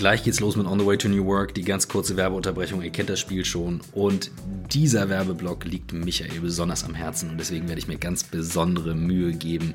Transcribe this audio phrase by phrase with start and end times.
[0.00, 2.80] Gleich geht's los mit On the Way to New Work, die ganz kurze Werbeunterbrechung.
[2.80, 3.82] Ihr kennt das Spiel schon.
[3.92, 4.30] Und
[4.72, 9.34] dieser Werbeblock liegt Michael besonders am Herzen und deswegen werde ich mir ganz besondere Mühe
[9.34, 9.74] geben,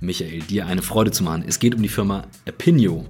[0.00, 1.44] Michael, dir eine Freude zu machen.
[1.46, 3.06] Es geht um die Firma Apinio.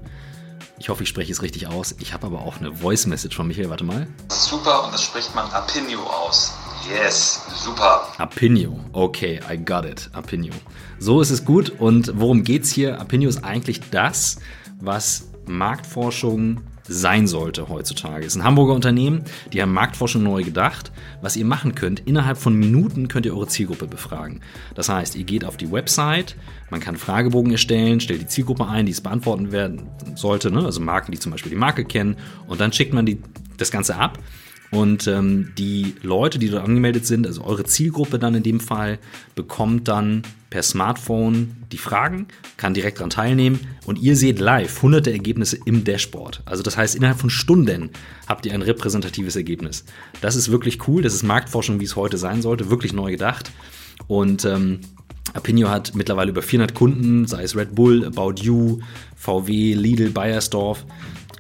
[0.79, 1.95] Ich hoffe, ich spreche es richtig aus.
[1.99, 3.71] Ich habe aber auch eine Voice Message von Michael.
[3.71, 4.07] Warte mal.
[4.29, 6.53] Super und das spricht man Apinio aus.
[6.91, 8.07] Yes, super.
[8.19, 8.79] Apinio.
[8.93, 10.11] Okay, I got it.
[10.13, 10.53] Apinio.
[10.99, 11.73] So ist es gut.
[11.79, 13.01] Und worum geht's hier?
[13.01, 14.41] Apinio ist eigentlich das,
[14.79, 18.27] was Marktforschung sein sollte heutzutage.
[18.27, 20.91] Es ist ein Hamburger Unternehmen, die haben Marktforschung neu gedacht.
[21.21, 24.41] Was ihr machen könnt, innerhalb von Minuten könnt ihr eure Zielgruppe befragen.
[24.75, 26.37] Das heißt, ihr geht auf die Website,
[26.71, 29.83] man kann Fragebogen erstellen, stellt die Zielgruppe ein, die es beantworten werden
[30.17, 30.65] sollte, ne?
[30.65, 32.17] also Marken, die zum Beispiel die Marke kennen,
[32.49, 33.23] und dann schickt man die,
[33.57, 34.19] das Ganze ab
[34.71, 38.99] und ähm, die Leute, die dort angemeldet sind, also eure Zielgruppe dann in dem Fall,
[39.35, 45.13] bekommt dann per Smartphone die Fragen, kann direkt daran teilnehmen und ihr seht live hunderte
[45.13, 46.43] Ergebnisse im Dashboard.
[46.45, 47.91] Also das heißt, innerhalb von Stunden
[48.29, 49.85] habt ihr ein repräsentatives Ergebnis.
[50.21, 53.51] Das ist wirklich cool, das ist Marktforschung, wie es heute sein sollte, wirklich neu gedacht.
[54.07, 54.81] Und ähm,
[55.35, 58.81] Apinio hat mittlerweile über 400 Kunden, sei es Red Bull, About You,
[59.17, 60.85] VW, Lidl, Bayersdorf.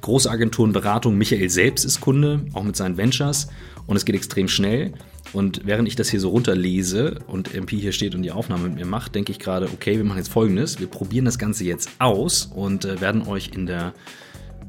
[0.01, 1.19] Große Agenturen, Beratung.
[1.19, 3.49] Michael selbst ist Kunde, auch mit seinen Ventures.
[3.87, 4.93] Und es geht extrem schnell.
[5.33, 8.77] Und während ich das hier so runterlese und MP hier steht und die Aufnahme mit
[8.77, 10.81] mir macht, denke ich gerade, okay, wir machen jetzt folgendes.
[10.81, 13.95] Wir probieren das Ganze jetzt aus und äh, werden euch in der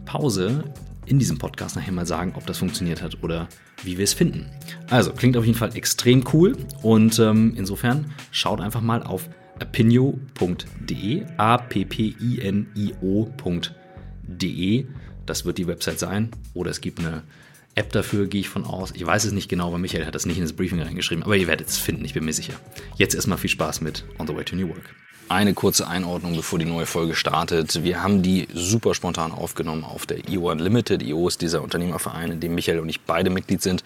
[0.06, 0.64] Pause
[1.06, 3.48] in diesem Podcast nachher mal sagen, ob das funktioniert hat oder
[3.84, 4.46] wie wir es finden.
[4.90, 9.30] Also, klingt auf jeden Fall extrem cool und ähm, insofern schaut einfach mal auf
[9.60, 12.06] apinio.de, a-p-p-i-n-i-o.de
[15.26, 16.32] das wird die Website sein.
[16.54, 17.24] Oder es gibt eine
[17.76, 18.92] App dafür, gehe ich von aus.
[18.94, 21.24] Ich weiß es nicht genau, weil Michael hat das nicht in das Briefing reingeschrieben.
[21.24, 22.54] Aber ihr werdet es finden, ich bin mir sicher.
[22.98, 24.94] Jetzt erstmal viel Spaß mit On the Way to New Work.
[25.30, 27.84] Eine kurze Einordnung, bevor die neue Folge startet.
[27.84, 31.02] Wir haben die super spontan aufgenommen auf der IO Unlimited.
[31.02, 33.86] IO ist dieser Unternehmerverein, in dem Michael und ich beide Mitglied sind.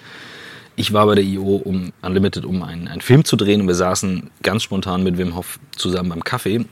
[0.75, 3.75] Ich war bei der IO um Unlimited, um einen, einen Film zu drehen und wir
[3.75, 6.66] saßen ganz spontan mit Wim Hof zusammen beim Kaffee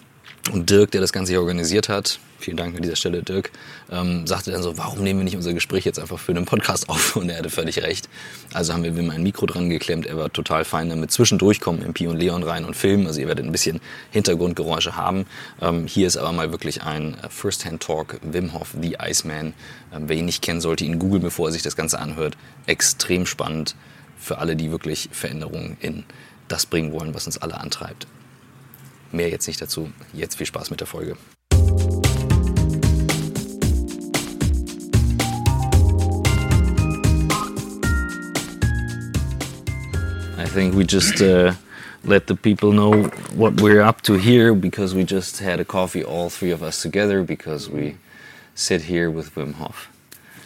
[0.51, 3.51] und Dirk, der das Ganze hier organisiert hat, vielen Dank an dieser Stelle, Dirk,
[3.89, 6.89] ähm, sagte dann so, warum nehmen wir nicht unser Gespräch jetzt einfach für einen Podcast
[6.89, 7.15] auf?
[7.15, 8.09] Und er hatte völlig recht.
[8.53, 10.05] Also haben wir Wim ein Mikro dran geklemmt.
[10.05, 11.11] Er war total fein damit.
[11.11, 13.07] Zwischendurch kommen MP und Leon rein und filmen.
[13.07, 13.79] Also ihr werdet ein bisschen
[14.11, 15.25] Hintergrundgeräusche haben.
[15.61, 18.19] Ähm, hier ist aber mal wirklich ein First-Hand-Talk.
[18.21, 19.53] Wim Hof, The Iceman.
[19.93, 22.35] Ähm, wer ihn nicht kennen, sollte ihn googeln, bevor er sich das Ganze anhört.
[22.65, 23.75] Extrem spannend
[24.17, 26.03] für alle, die wirklich Veränderungen in
[26.49, 28.07] das bringen wollen, was uns alle antreibt.
[29.13, 29.91] Mehr jetzt nicht dazu.
[30.11, 31.15] Jetzt viel Spaß mit der Folge.
[40.35, 41.53] I think we just uh,
[42.03, 43.03] let the people know
[43.35, 46.81] what we're up to here because we just had a coffee, all three of us
[46.81, 47.97] together, because we
[48.55, 49.89] sit here with Wim Hof.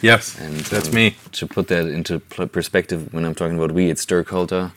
[0.02, 1.16] Yes, and that's um, me.
[1.32, 4.72] To put that into perspective, when I'm talking about we, it's Dirk Holter,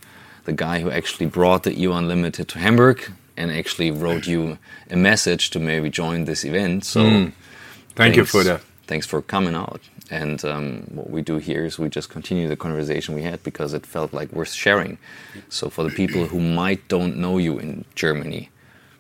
[0.46, 4.58] the guy who actually brought the EU Unlimited to Hamburg and actually wrote you
[4.90, 6.86] a message to maybe join this event.
[6.86, 7.32] So, mm.
[7.96, 8.62] thank thanks, you for that.
[8.88, 9.82] Thanks for coming out.
[10.10, 13.74] And um, what we do here is we just continue the conversation we had because
[13.74, 14.98] it felt like worth sharing.
[15.50, 18.50] So, for the people who might don't know you in Germany,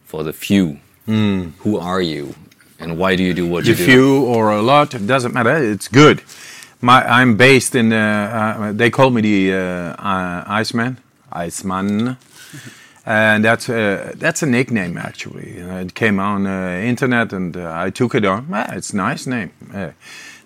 [0.06, 1.52] for the few, mm.
[1.60, 2.36] who are you,
[2.80, 3.86] and why do you do what the you do?
[3.86, 5.56] The few or a lot, it doesn't matter.
[5.58, 6.24] It's good.
[6.80, 7.94] My, I'm based in.
[7.94, 7.98] Uh,
[8.60, 10.98] uh, they call me the uh, Iceman,
[11.32, 12.18] Iceman
[13.06, 15.62] and that's a, that's a nickname actually.
[15.62, 18.48] Uh, it came on uh, internet, and uh, I took it on.
[18.54, 19.52] Ah, it's a nice name.
[19.74, 19.92] Uh,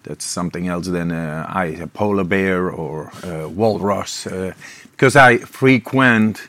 [0.03, 3.11] that's something else than uh, I, a polar bear or
[3.49, 4.53] walrus, uh,
[4.91, 6.47] because I frequent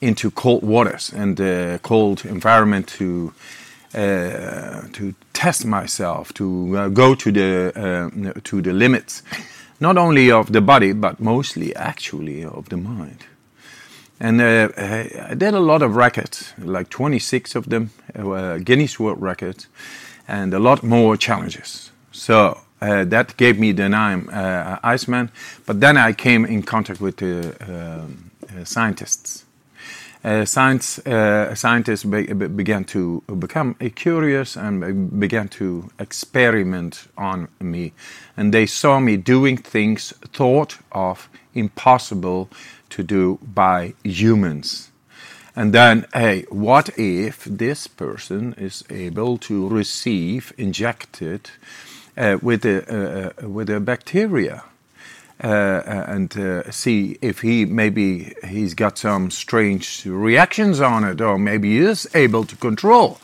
[0.00, 1.36] into cold waters and
[1.82, 3.32] cold environment to
[3.92, 9.22] to test myself, to go to the to the limits,
[9.80, 13.24] not only of the body but mostly actually of the mind.
[14.24, 14.68] And uh,
[15.28, 19.66] I did a lot of records, like 26 of them, uh, Guinness World Records,
[20.26, 21.90] and a lot more challenges.
[22.10, 25.30] So uh, that gave me the name uh, Iceman.
[25.66, 29.44] But then I came in contact with the um, uh, scientists.
[30.24, 31.00] Uh, science
[31.54, 37.92] scientists be began to become curious and began to experiment on me,
[38.34, 42.48] and they saw me doing things thought of impossible
[42.94, 44.90] to do by humans.
[45.56, 51.50] And then, hey, what if this person is able to receive injected
[52.16, 54.62] uh, with a uh, uh with a bacteria,
[55.42, 61.20] uh, uh, and uh, see if he maybe he's got some strange reactions on it,
[61.20, 63.18] or maybe he is able to control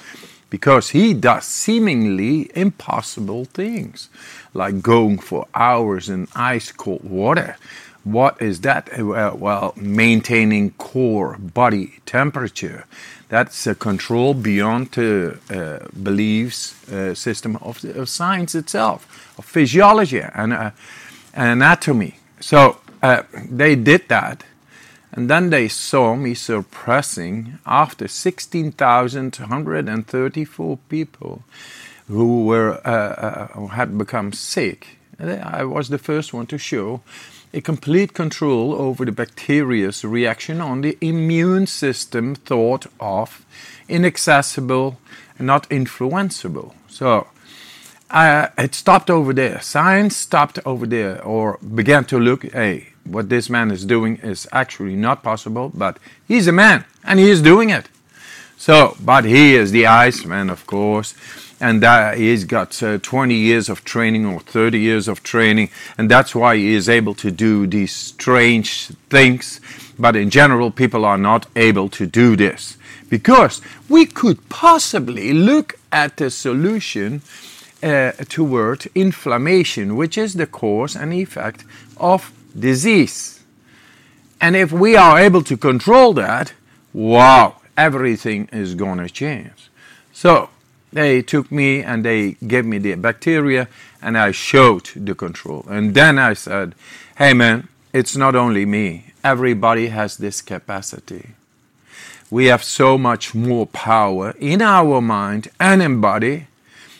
[0.51, 4.09] because he does seemingly impossible things,
[4.53, 7.57] like going for hours in ice cold water.
[8.05, 8.88] What is that?
[8.99, 12.87] Uh, well, maintaining core body temperature.
[13.29, 20.20] That's a control beyond the uh, beliefs uh, system of, of, science itself, of physiology
[20.20, 20.70] and uh,
[21.35, 22.17] anatomy.
[22.41, 24.44] So uh, they did that
[25.12, 31.43] and then they saw me suppressing after 16,134 people
[32.08, 32.81] who were
[33.73, 34.97] had become sick.
[35.19, 37.00] I was the first one to show
[37.52, 43.44] a complete control over the bacteria's reaction on the immune system thought of
[43.88, 44.99] inaccessible
[45.38, 46.73] and not influenceable.
[46.88, 47.26] So
[48.11, 49.61] uh, it stopped over there.
[49.61, 54.47] Science stopped over there or began to look, hey, what this man is doing is
[54.52, 55.99] actually not possible, but
[56.29, 57.88] he's a man and he is doing it.
[58.61, 61.15] So, but he is the Iceman, of course,
[61.62, 66.11] and that he's got uh, 20 years of training or 30 years of training, and
[66.11, 69.62] that's why he is able to do these strange things.
[69.99, 72.77] But in general, people are not able to do this
[73.09, 77.23] because we could possibly look at the solution
[77.83, 81.65] uh, toward inflammation, which is the cause and effect
[81.97, 83.41] of disease.
[84.39, 86.53] And if we are able to control that,
[86.93, 89.71] wow, everything is going to change.
[90.12, 90.50] So
[90.93, 92.23] they took me and they
[92.53, 93.69] gave me the bacteria
[94.03, 95.65] and I showed the control.
[95.69, 96.75] And then I said,
[97.17, 101.31] hey man, it's not only me, everybody has this capacity.
[102.31, 106.47] We have so much more power in our mind and in body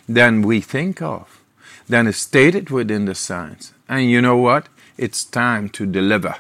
[0.09, 1.41] than we think of,
[1.89, 3.73] than is stated within the science.
[3.89, 4.67] And you know what?
[5.01, 6.35] it's time to deliver.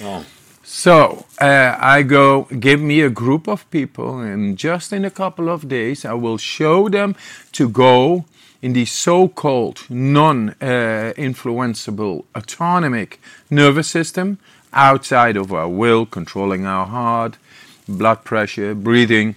[0.00, 0.26] Oh.
[0.70, 5.48] So uh, I go, give me a group of people, and just in a couple
[5.48, 7.16] of days, I will show them
[7.52, 8.26] to go
[8.60, 13.18] in the so called non uh, influenceable autonomic
[13.48, 14.38] nervous system
[14.74, 17.38] outside of our will, controlling our heart,
[17.88, 19.36] blood pressure, breathing,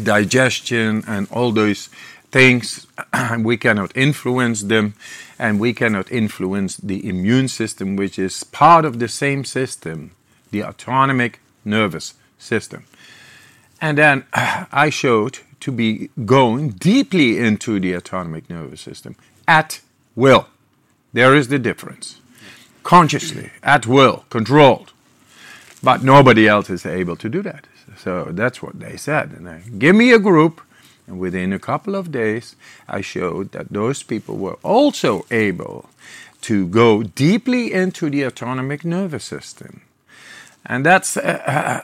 [0.00, 1.88] digestion, and all those
[2.30, 2.86] things.
[3.40, 4.94] we cannot influence them
[5.36, 10.12] and we cannot influence the immune system, which is part of the same system,
[10.50, 12.84] the autonomic nervous system.
[13.80, 19.16] And then I showed to be going deeply into the autonomic nervous system
[19.46, 19.80] at
[20.14, 20.46] will.
[21.12, 22.20] There is the difference.
[22.82, 24.92] Consciously, at will, controlled.
[25.82, 27.66] But nobody else is able to do that.
[27.96, 29.32] So that's what they said.
[29.32, 30.60] And they, give me a group
[31.08, 32.54] and within a couple of days,
[32.86, 35.88] I showed that those people were also able
[36.42, 39.80] to go deeply into the autonomic nervous system.
[40.68, 41.20] And that's, uh,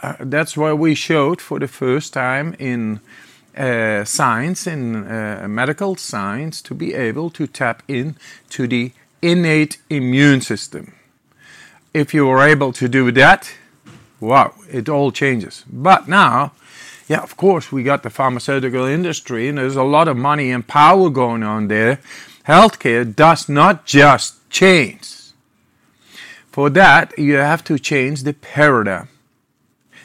[0.03, 3.01] uh, that's why we showed for the first time in
[3.57, 8.93] uh, science, in uh, medical science, to be able to tap into the
[9.23, 10.93] innate immune system.
[11.95, 13.51] If you are able to do that,
[14.21, 15.65] wow, it all changes.
[15.73, 16.53] But now,
[17.09, 20.67] yeah, of course, we got the pharmaceutical industry, and there's a lot of money and
[20.67, 22.01] power going on there.
[22.47, 25.24] Healthcare does not just change.
[26.55, 29.09] For that, you have to change the paradigm,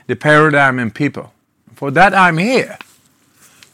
[0.07, 1.31] the paradigm in people.
[1.75, 2.80] For that, I'm here.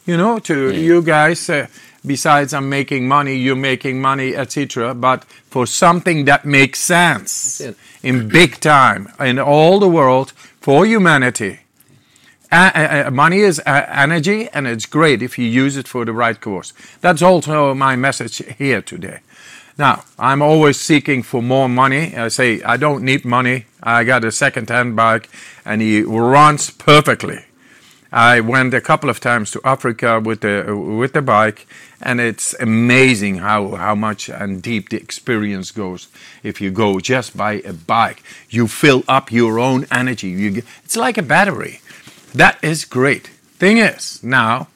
[0.06, 0.80] You know, to yeah.
[0.80, 1.50] you guys.
[1.50, 1.68] Uh,
[2.06, 4.94] besides, I'm making money, you're making money, etc.
[4.94, 7.62] But for something that makes sense
[8.04, 11.60] in big time in all the world for humanity
[12.52, 16.40] uh, money is uh, energy, and it's great if you use it for the right
[16.40, 16.74] cause.
[17.02, 19.20] That's also my message here today.
[19.78, 22.16] Now, I'm always seeking for more money.
[22.16, 23.66] I say, I don't need money.
[23.84, 25.30] I got a second hand bike,
[25.66, 27.40] and he runs perfectly.
[28.10, 31.68] I went a couple of times to Africa with the with the bike,
[32.02, 36.08] and it's amazing how how much and deep the experience goes
[36.42, 38.24] if you go just by a bike.
[38.50, 40.30] You fill up your own energy.
[40.30, 41.82] You, it's like a battery.
[42.34, 43.28] That is great.
[43.60, 44.68] Thing is, now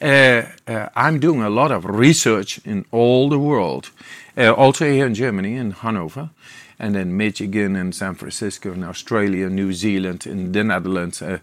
[0.00, 3.90] uh, uh, I'm doing a lot of research in all the world,
[4.38, 6.30] uh, also here in Germany, in Hanover,
[6.78, 11.20] and then Michigan and San Francisco, and Australia, New Zealand, in the Netherlands.
[11.20, 11.38] Uh,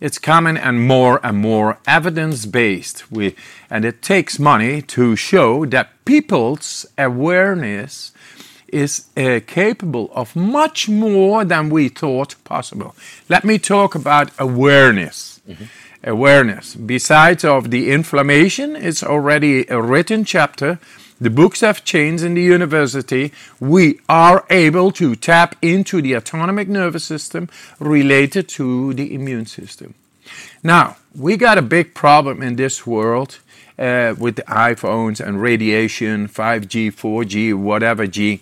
[0.00, 3.10] it's coming and more and more evidence based.
[3.12, 3.36] We,
[3.68, 8.12] and it takes money to show that people's awareness
[8.68, 12.94] is uh, capable of much more than we thought possible.
[13.28, 15.40] Let me talk about awareness.
[15.48, 15.64] Mm-hmm.
[16.02, 16.76] Awareness.
[16.76, 20.78] Besides of the inflammation, it's already a written chapter.
[21.20, 23.32] The books have changed in the university.
[23.60, 29.94] We are able to tap into the autonomic nervous system related to the immune system.
[30.62, 33.38] Now, we got a big problem in this world
[33.78, 38.40] uh, with the iPhones and radiation, 5G, 4G, whatever G.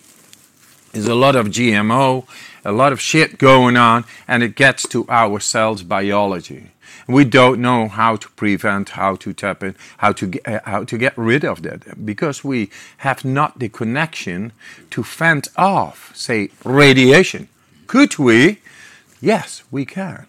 [0.92, 2.26] There's a lot of GMO,
[2.64, 6.68] a lot of shit going on, and it gets to our cells biology.
[7.08, 10.84] We don't know how to prevent, how to tap in, how to get, uh, how
[10.84, 14.52] to get rid of that because we have not the connection
[14.90, 17.48] to fend off, say, radiation.
[17.86, 18.60] Could we?
[19.22, 20.26] Yes, we can.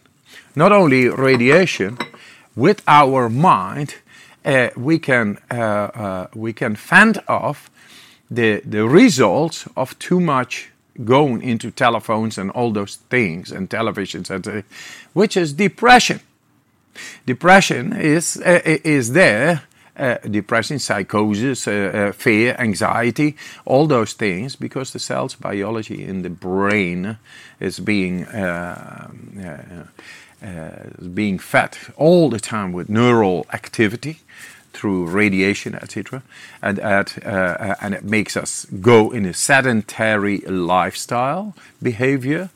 [0.56, 1.98] Not only radiation,
[2.56, 3.96] with our mind,
[4.46, 7.70] uh, we can uh, uh, we can fend off
[8.32, 10.70] the the results of too much
[11.06, 14.62] going into telephones and all those things and televisions, and, uh,
[15.14, 16.20] which is depression.
[17.25, 19.63] Depression is uh, is there.
[19.98, 27.18] Uh, depression, psychosis, fear, anxiety, all those things, because the cell's biology in the brain
[27.60, 28.25] is being
[31.13, 34.20] being fed all the time with neural activity
[34.72, 36.24] through radiation, etc.,
[36.62, 37.03] and uh,
[37.82, 42.50] and it makes us go in a sedentary lifestyle behavior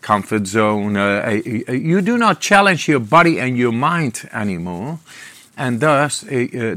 [0.00, 0.96] comfort zone.
[0.96, 4.98] Uh, you do not challenge your body and your mind anymore.
[5.56, 6.28] And thus, uh,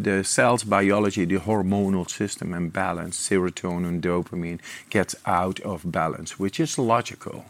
[0.02, 4.60] the cell's biology, the hormonal system and balance, serotonin, dopamine,
[4.90, 7.46] gets out of balance, which is logical.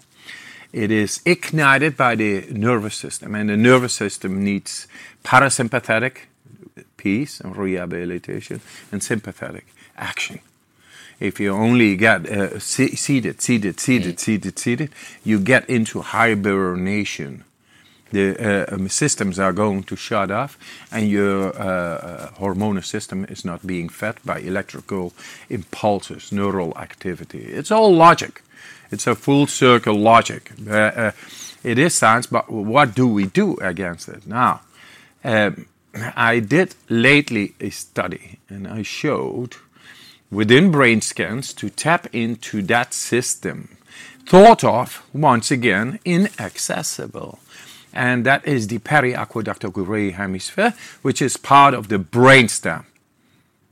[0.73, 4.87] It is ignited by the nervous system, and the nervous system needs
[5.23, 6.27] parasympathetic,
[6.97, 8.61] peace and rehabilitation,
[8.91, 10.39] and sympathetic action
[11.21, 14.89] if you only get uh, seated, seated, seated, seated, seated,
[15.23, 17.43] you get into hibernation.
[18.11, 20.57] The uh, um, systems are going to shut off,
[20.91, 25.13] and your uh, uh, hormonal system is not being fed by electrical
[25.49, 27.43] impulses, neural activity.
[27.43, 28.41] It's all logic.
[28.91, 30.51] It's a full circle logic.
[30.67, 31.11] Uh, uh,
[31.63, 34.27] it is science, but what do we do against it?
[34.27, 34.61] Now,
[35.23, 39.55] um, I did lately a study, and I showed
[40.31, 43.77] within brain scans to tap into that system.
[44.25, 47.39] Thought of, once again, inaccessible.
[47.93, 52.85] And that is the periaqueductal gray hemisphere, which is part of the brainstem.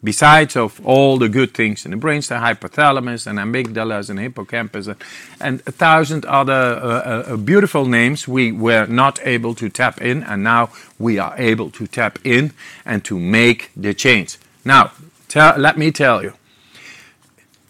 [0.02, 4.96] Besides of all the good things in the brainstem, hypothalamus and amygdalas and hippocampus and,
[5.42, 10.24] and a thousand other uh, uh, beautiful names, we were not able to tap in,
[10.24, 12.54] and now we are able to tap in
[12.86, 14.38] and to make the change.
[14.64, 14.92] Now,
[15.28, 16.34] tell, let me tell you,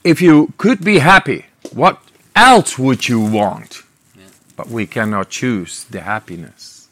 [0.03, 2.01] if you could be happy, what
[2.35, 3.83] else would you want?
[4.17, 4.25] Yeah.
[4.55, 6.87] But we cannot choose the happiness.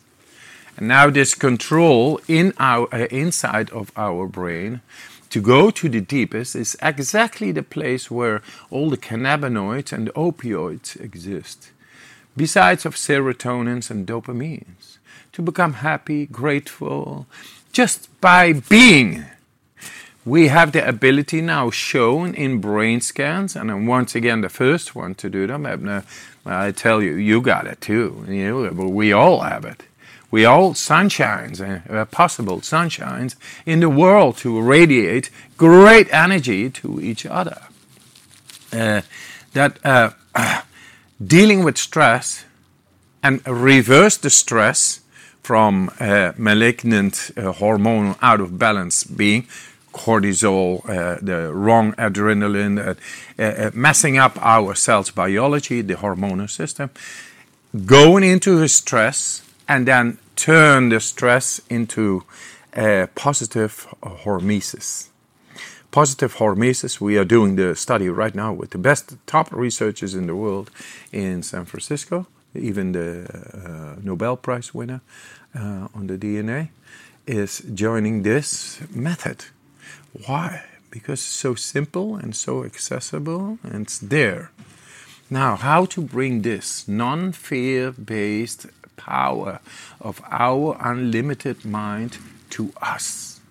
[0.75, 4.81] And now this control in our uh, inside of our brain
[5.29, 10.99] to go to the deepest is exactly the place where all the cannabinoids and opioids
[11.01, 11.71] exist.
[12.35, 14.97] Besides of serotonins and dopamines,
[15.33, 17.25] to become happy, grateful,
[17.71, 19.25] just by being
[20.27, 24.93] we have the ability now shown in brain scans, and I'm once again the first
[24.93, 25.65] one to do them.
[26.45, 28.25] I tell you, you got it too.
[28.27, 29.83] You know, we all have it.
[30.29, 37.25] We all sunshines, uh, possible sunshines in the world to radiate great energy to each
[37.25, 37.61] other.
[38.73, 39.01] Uh,
[39.53, 40.11] that uh,
[41.25, 42.43] dealing with stress
[43.23, 44.99] and reverse the stress
[45.41, 49.47] from uh, malignant uh, hormone out of balance being
[49.97, 52.93] cortisol, uh, the wrong adrenaline, uh,
[53.41, 56.89] uh, messing up our cells' biology, the hormonal system,
[57.85, 62.23] going into the stress, and then turn the stress into
[62.73, 65.09] a positive hormesis.
[65.91, 70.27] Positive hormesis, we are doing the study right now with the best top researchers in
[70.27, 70.69] the world
[71.11, 75.01] in San Francisco, even the uh, Nobel Prize winner
[75.55, 76.69] uh, on the DNA
[77.25, 79.45] is joining this method.
[80.25, 80.63] Why?
[80.89, 84.51] Because it's so simple and so accessible and it's there.
[85.29, 89.59] Now, how to bring this non fear based power
[89.99, 92.17] of our unlimited mind
[92.51, 93.41] to us?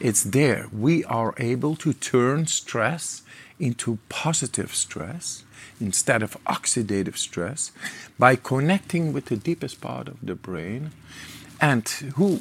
[0.00, 0.68] It's there.
[0.72, 3.22] We are able to turn stress
[3.58, 5.44] into positive stress
[5.80, 7.72] instead of oxidative stress
[8.18, 10.92] by connecting with the deepest part of the brain
[11.60, 12.40] and who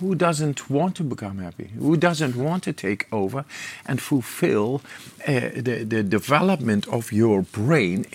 [0.00, 1.70] who doesn't want to become happy?
[1.78, 3.44] Who doesn't want to take over
[3.86, 4.82] and fulfill
[5.26, 8.06] uh, the, the development of your brain?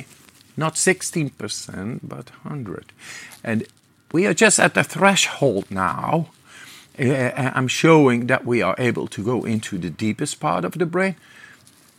[0.57, 2.91] Not 16%, but 100.
[3.43, 3.65] And
[4.11, 6.27] we are just at the threshold now.
[6.99, 10.85] Uh, I'm showing that we are able to go into the deepest part of the
[10.85, 11.15] brain.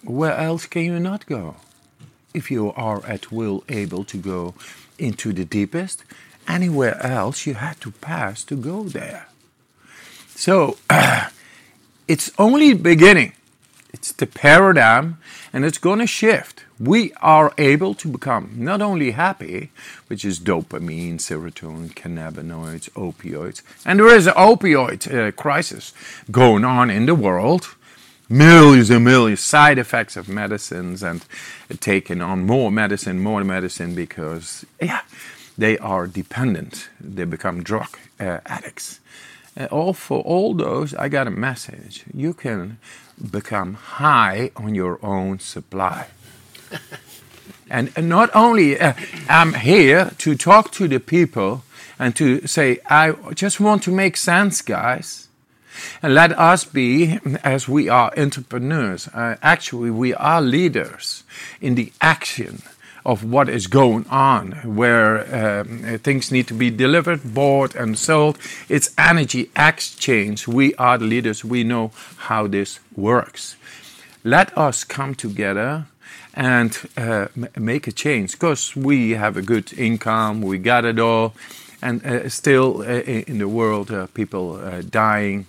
[0.04, 1.56] Where else can you not go?
[2.34, 4.54] If you are at will able to go
[4.98, 6.04] into the deepest,
[6.46, 9.26] anywhere else you had to pass to go there.
[10.34, 10.78] So
[12.08, 13.32] it's only beginning.
[13.92, 15.18] It's the paradigm,
[15.52, 16.64] and it's going to shift.
[16.80, 19.70] We are able to become not only happy,
[20.08, 25.92] which is dopamine, serotonin, cannabinoids, opioids, and there is an opioid uh, crisis
[26.30, 27.76] going on in the world.
[28.28, 31.24] Millions and millions side effects of medicines and
[31.80, 35.02] taking on more medicine, more medicine because yeah,
[35.58, 36.88] they are dependent.
[36.98, 39.00] They become drug uh, addicts.
[39.54, 42.04] Uh, all for all those, I got a message.
[42.14, 42.78] You can
[43.30, 46.06] become high on your own supply.
[47.70, 48.94] and, not only uh,
[49.28, 51.64] I'm here to talk to the people
[51.98, 55.28] and to say, I just want to make sense, guys.
[56.02, 61.24] And let us be, as we are entrepreneurs, uh, actually, we are leaders
[61.60, 62.62] in the action
[63.04, 68.38] of what is going on, where um, things need to be delivered, bought, and sold.
[68.68, 70.46] It's energy exchange.
[70.46, 71.44] We are the leaders.
[71.44, 73.56] We know how this works.
[74.24, 75.86] Let us come together
[76.34, 81.34] and uh, make a change because we have a good income, we got it all,
[81.82, 85.46] and uh, still uh, in the world, uh, people uh, dying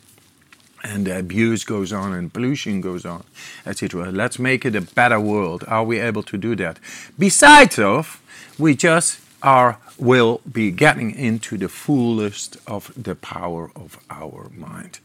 [0.84, 3.24] and abuse goes on and pollution goes on,
[3.66, 4.12] etc.
[4.12, 5.64] Let's make it a better world.
[5.68, 6.80] Are we able to do that?
[7.18, 8.22] Besides of,
[8.60, 15.00] we just are will be getting into the fullest of the power of our mind,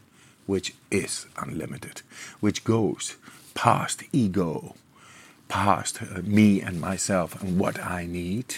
[0.45, 2.01] which is unlimited,
[2.39, 3.17] which goes
[3.53, 4.75] past ego,
[5.47, 8.55] past uh, me and myself and what I need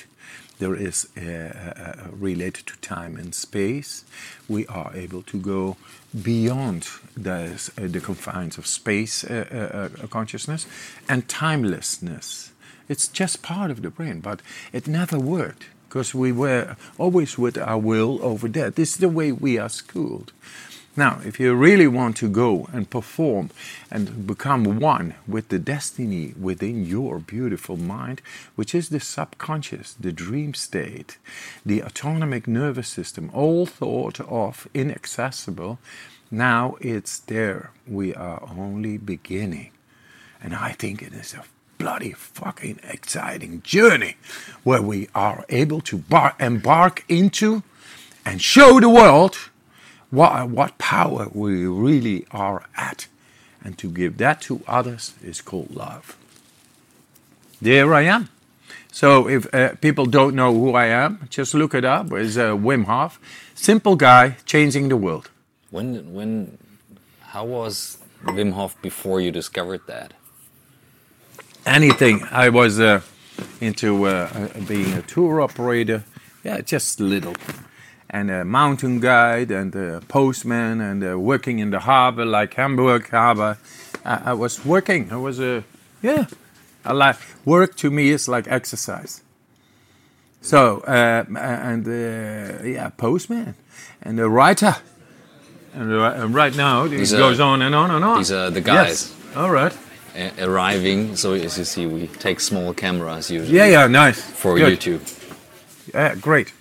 [0.61, 4.05] there is uh, uh, related to time and space.
[4.47, 5.75] We are able to go
[6.19, 10.67] beyond the, uh, the confines of space uh, uh, consciousness
[11.07, 12.51] and timelessness.
[12.89, 14.41] It's just part of the brain, but
[14.73, 18.69] it never worked because we were always with our will over there.
[18.69, 20.33] This is the way we are schooled.
[20.97, 23.49] Now, if you really want to go and perform
[23.89, 28.21] and become one with the destiny within your beautiful mind,
[28.55, 31.17] which is the subconscious, the dream state,
[31.65, 35.79] the autonomic nervous system, all thought of inaccessible,
[36.29, 37.71] now it's there.
[37.87, 39.71] We are only beginning.
[40.43, 41.45] And I think it is a
[41.77, 44.17] bloody fucking exciting journey
[44.63, 47.63] where we are able to bar- embark into
[48.25, 49.37] and show the world
[50.11, 53.07] what, what power we really are at.
[53.63, 56.17] And to give that to others is called love.
[57.61, 58.29] There I am.
[58.91, 62.11] So if uh, people don't know who I am, just look it up.
[62.11, 63.19] It's uh, Wim Hof,
[63.55, 65.29] simple guy changing the world.
[65.69, 66.57] When when
[67.27, 70.13] how was Wim Hof before you discovered that?
[71.65, 72.23] Anything.
[72.31, 73.01] I was uh,
[73.61, 76.03] into uh, being a tour operator.
[76.43, 77.35] Yeah, just little
[78.11, 83.09] and a mountain guide and a postman and uh, working in the harbor like Hamburg
[83.09, 83.57] harbor.
[84.05, 85.11] I, I was working.
[85.11, 85.63] I was a
[86.03, 86.25] yeah.
[86.83, 89.21] I like work to me is like exercise.
[90.41, 93.55] So uh, and uh, yeah, postman
[94.01, 94.75] and a writer.
[95.73, 98.17] And, right now it goes on and on and on.
[98.17, 99.13] These are the guys.
[99.13, 99.37] Yes.
[99.37, 99.73] All right.
[100.37, 101.15] arriving.
[101.15, 103.55] So as you see, we take small cameras usually.
[103.55, 104.19] Yeah, yeah, nice.
[104.21, 104.77] For Good.
[104.77, 104.99] YouTube.
[105.93, 106.51] Yeah, great,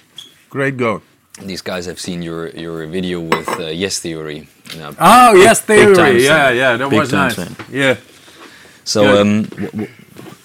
[0.48, 1.02] great go
[1.42, 4.48] these guys have seen your your video with uh, Yes Theory.
[4.72, 6.24] You know, oh, big, Yes Theory.
[6.24, 7.34] Yeah, yeah, that was nice.
[7.34, 7.56] Fan.
[7.70, 7.96] Yeah.
[8.84, 9.48] So um,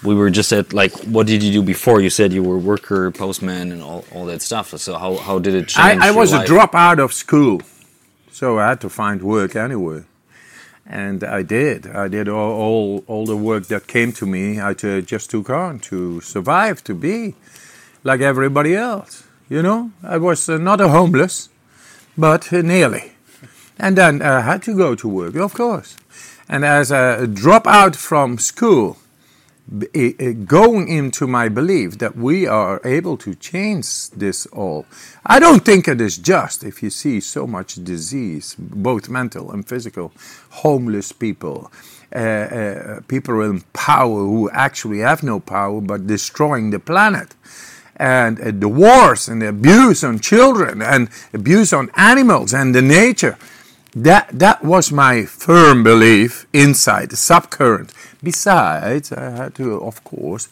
[0.02, 2.00] we were just at like, what did you do before?
[2.00, 4.76] You said you were worker, postman, and all, all that stuff.
[4.78, 6.00] So how how did it change?
[6.00, 7.60] I, I was a drop out of school,
[8.30, 10.04] so I had to find work anyway.
[10.88, 11.88] And I did.
[11.88, 14.60] I did all, all, all the work that came to me.
[14.60, 17.34] I just took on to survive, to be
[18.04, 19.25] like everybody else.
[19.48, 21.48] You know, I was uh, not a homeless,
[22.18, 23.12] but uh, nearly.
[23.78, 25.96] And then I had to go to work, of course.
[26.48, 28.96] And as a dropout from school,
[30.46, 34.86] going into my belief that we are able to change this all.
[35.24, 39.66] I don't think it is just if you see so much disease, both mental and
[39.66, 40.12] physical,
[40.50, 41.72] homeless people,
[42.14, 47.34] uh, uh, people in power who actually have no power but destroying the planet
[47.96, 52.82] and uh, the wars and the abuse on children and abuse on animals and the
[52.82, 53.36] nature.
[53.94, 57.92] That, that was my firm belief inside the subcurrent.
[58.22, 60.48] Besides, I had to, of course,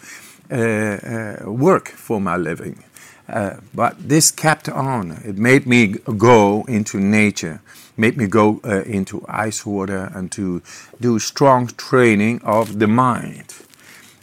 [0.51, 2.83] uh, uh, work for my living.
[3.29, 5.11] Uh, but this kept on.
[5.25, 7.61] It made me go into nature,
[7.97, 10.63] made me go uh, into ice water and to
[11.01, 13.55] do strong training of the mind.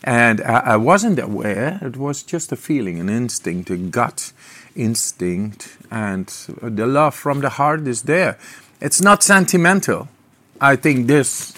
[0.04, 4.34] And I, I, wasn't aware, it was just a feeling, an instinct, a gut
[4.76, 6.28] instinct, and
[6.62, 8.40] the love from the heart is there.
[8.80, 10.08] It's not sentimental.
[10.60, 11.54] I think this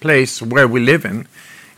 [0.00, 1.28] place where we live in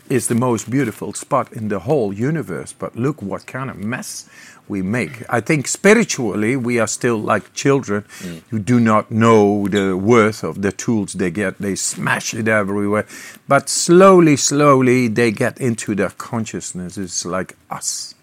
[0.09, 2.73] is the most beautiful spot in the whole universe.
[2.73, 4.27] But look what kind of mess
[4.69, 5.23] we make.
[5.29, 8.41] I think spiritually we are still like children mm.
[8.49, 11.57] who do not know the worth of the tools they get.
[11.57, 13.05] They smash it everywhere.
[13.47, 16.97] But slowly, slowly they get into their consciousness.
[16.97, 18.15] It's like us.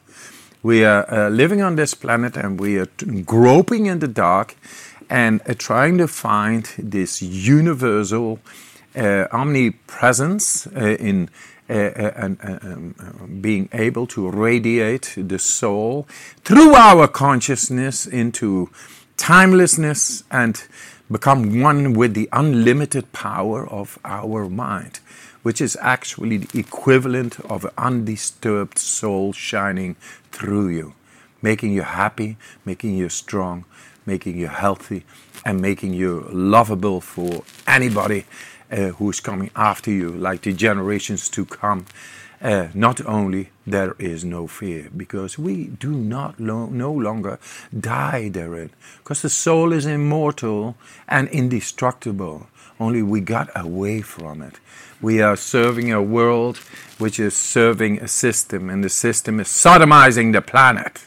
[0.63, 2.89] We are uh, living on this planet and we are
[3.25, 4.57] groping in the dark
[5.09, 8.41] and uh, trying to find this universal
[8.97, 11.29] uh, omnipresence uh, in
[11.69, 16.07] uh, uh, and um, being able to radiate the soul
[16.45, 18.71] through our consciousness into
[19.17, 20.65] timelessness and
[21.11, 25.01] become one with the unlimited power of our mind,
[25.43, 29.97] which is actually the equivalent of an undisturbed soul shining
[30.31, 30.95] through you,
[31.43, 33.65] making you happy, making you strong,
[34.05, 35.05] making you healthy,
[35.45, 38.25] and making you lovable for anybody
[38.71, 41.87] uh, who's coming after you, like the generations to come.
[42.43, 47.39] Uh, not only there is no fear, because we do not lo- no longer
[47.79, 50.77] die therein, because the soul is immortal
[51.09, 52.47] and indestructible.
[52.79, 54.61] Only we got away from it.
[55.01, 56.59] We are serving a world
[56.99, 61.07] which is serving a system, and the system is sodomizing the planet.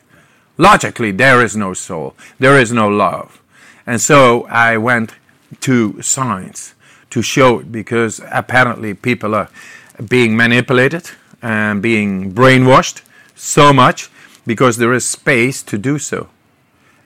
[0.57, 3.41] Logically, there is no soul, there is no love.
[3.85, 5.13] And so I went
[5.61, 6.73] to science
[7.09, 9.49] to show it because apparently people are
[10.07, 11.09] being manipulated
[11.41, 13.01] and being brainwashed
[13.35, 14.09] so much
[14.45, 16.29] because there is space to do so.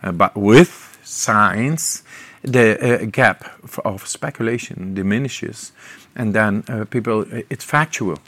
[0.01, 2.03] Uh, but with science,
[2.41, 3.51] the uh, gap
[3.85, 5.71] of speculation diminishes,
[6.15, 8.19] and then uh, people, uh, it's factual.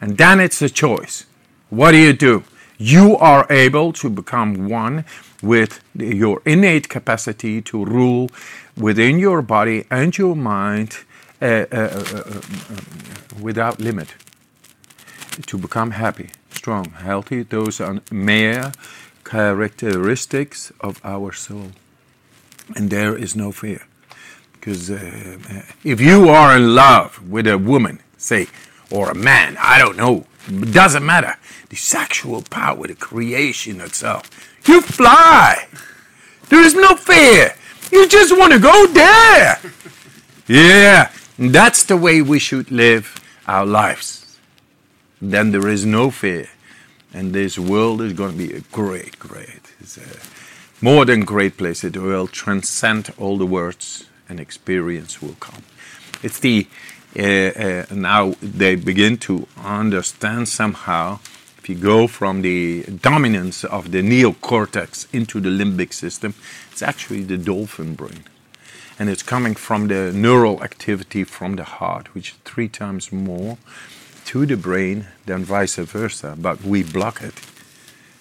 [0.00, 1.26] And then it's a choice.
[1.70, 2.44] What do you do?
[2.78, 5.04] You are able to become one
[5.42, 8.30] with your innate capacity to rule
[8.76, 10.98] within your body and your mind
[11.42, 12.40] Uh, uh, uh,
[13.40, 14.14] without limit.
[15.46, 18.72] To become happy, strong, healthy, those are mere
[19.24, 21.72] characteristics of our soul.
[22.76, 23.82] And there is no fear.
[24.52, 28.46] Because if you are in love with a woman, say,
[28.90, 31.36] or a man, I don't know, it doesn't matter.
[31.68, 34.30] The sexual power, the creation itself,
[34.66, 35.66] you fly.
[36.48, 37.54] There is no fear.
[37.90, 39.58] You just want to go there.
[40.46, 44.38] Yeah, that's the way we should live our lives.
[45.20, 46.48] Then there is no fear.
[47.12, 51.56] And this world is going to be a great, great, it's a more than great
[51.56, 51.84] place.
[51.84, 55.62] It will transcend all the words and experience will come.
[56.22, 56.66] It's the,
[57.16, 61.20] uh, uh, now they begin to understand somehow
[61.58, 66.34] if you go from the dominance of the neocortex into the limbic system,
[66.70, 68.24] it's actually the dolphin brain
[68.98, 73.58] and it's coming from the neural activity from the heart, which is three times more
[74.26, 76.34] to the brain than vice versa.
[76.38, 77.34] But we block it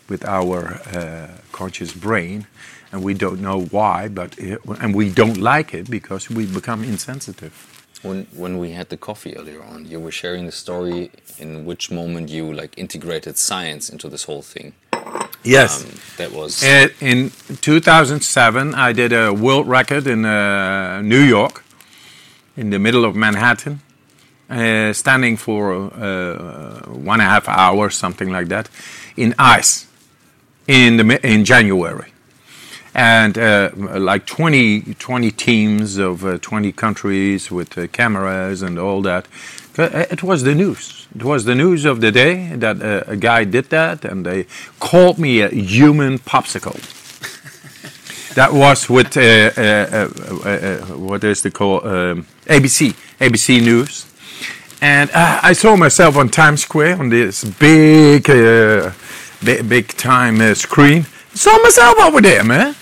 [0.10, 2.48] with our uh, conscious brain,
[2.92, 6.84] and we don't know why, but it, and we don't like it because we become
[6.84, 7.54] insensitive.
[8.02, 11.90] When when we had the coffee earlier on, you were sharing the story in which
[11.90, 14.74] moment you like integrated science into this whole thing.
[15.44, 18.74] Yes, um, that was in 2007.
[18.76, 21.64] I did a world record in uh, New York,
[22.56, 23.82] in the middle of Manhattan,
[24.50, 28.70] uh, standing for uh, one and a half hours, something like that,
[29.18, 29.88] in ice,
[30.68, 32.14] in the in January,
[32.94, 39.02] and uh, like 20, 20 teams of uh, 20 countries with uh, cameras and all
[39.02, 39.28] that.
[39.78, 43.44] It was the news it was the news of the day that uh, a guy
[43.44, 44.48] did that, and they
[44.80, 46.80] called me a human popsicle.
[48.36, 50.10] that was with uh, uh,
[50.44, 54.12] uh, uh what is the call um, ABC ABC News,
[54.82, 58.26] and uh, I saw myself on Times Square on this big
[59.44, 61.06] big, big time screen.
[61.34, 62.76] saw myself over there, man.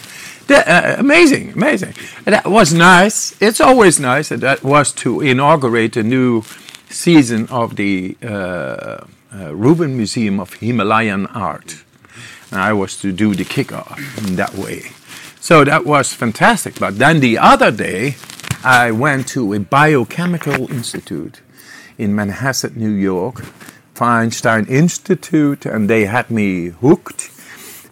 [0.48, 1.94] That, amazing, amazing.
[2.26, 3.36] And that was nice.
[3.42, 4.32] It's always nice.
[4.32, 6.44] And that was to inaugurate a new
[6.92, 8.28] season of the uh,
[9.34, 11.84] uh, Rubin Museum of Himalayan Art.
[12.52, 14.92] And I was to do the kickoff in that way.
[15.40, 16.80] So that was fantastic.
[16.80, 18.16] But then the other day,
[18.64, 21.42] I went to a biochemical institute
[21.98, 23.46] in Manhasset, New York,
[23.96, 27.32] Feinstein Institute, and they had me hooked,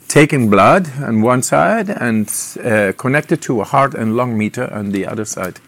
[0.08, 2.30] taking blood on one side and
[2.64, 5.60] uh, connected to a heart and lung meter on the other side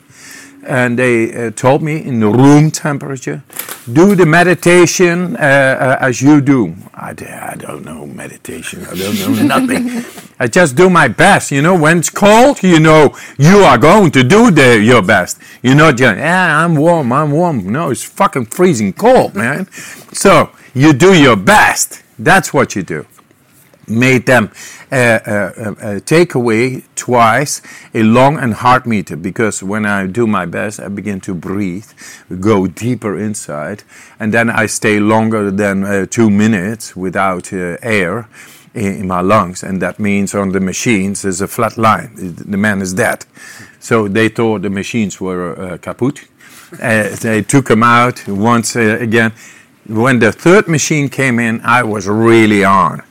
[0.63, 3.43] and they uh, told me in the room temperature,
[3.91, 6.76] do the meditation uh, uh, as you do.
[6.93, 8.86] I, I don't know meditation.
[8.86, 10.06] I don't know nothing.
[10.39, 11.52] I just do my best.
[11.52, 15.39] You know, when it's cold, you know you are going to do the, your best.
[15.63, 17.69] You're not just, yeah, I'm warm, I'm warm.
[17.69, 19.71] No, it's fucking freezing cold, man.
[20.13, 22.04] so you do your best.
[22.19, 23.06] That's what you do
[23.88, 24.52] made them
[24.91, 27.62] uh, uh, uh, take away twice
[27.94, 31.88] a long and hard meter because when I do my best, I begin to breathe,
[32.39, 33.84] go deeper inside,
[34.20, 38.28] and then I stay longer than uh, two minutes without uh, air
[38.74, 42.12] in, my lungs, and that means on the machines there's a flat line.
[42.15, 43.26] The man is dead.
[43.80, 46.28] So they thought the machines were uh, kaput.
[46.80, 49.34] they took them out once again.
[49.88, 53.02] When the third machine came in, I was really on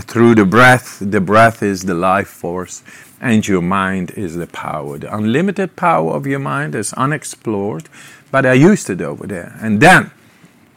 [0.00, 0.98] through the breath.
[1.00, 2.82] The breath is the life force,
[3.20, 4.98] and your mind is the power.
[4.98, 7.88] The unlimited power of your mind is unexplored,
[8.30, 9.56] but I used it over there.
[9.60, 10.10] And then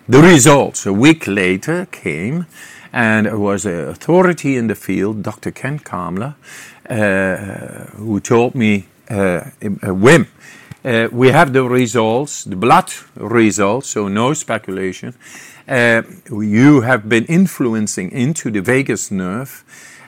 [0.08, 2.46] the results a week later came,
[2.92, 5.52] and it was an authority in the field, Dr.
[5.52, 6.36] Ken Kamler,
[6.90, 10.28] uh, who told me, uh, Wim,
[10.84, 15.16] uh, we have the results, the blood results, so no speculation
[15.68, 19.64] uh, you have been influencing into the vagus nerve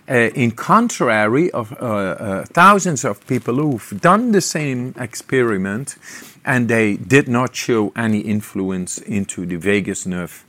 [0.09, 5.97] uh, in contrary of uh, uh, thousands of people who've done the same experiment
[6.45, 10.45] and they did not show any influence into the vagus nerve.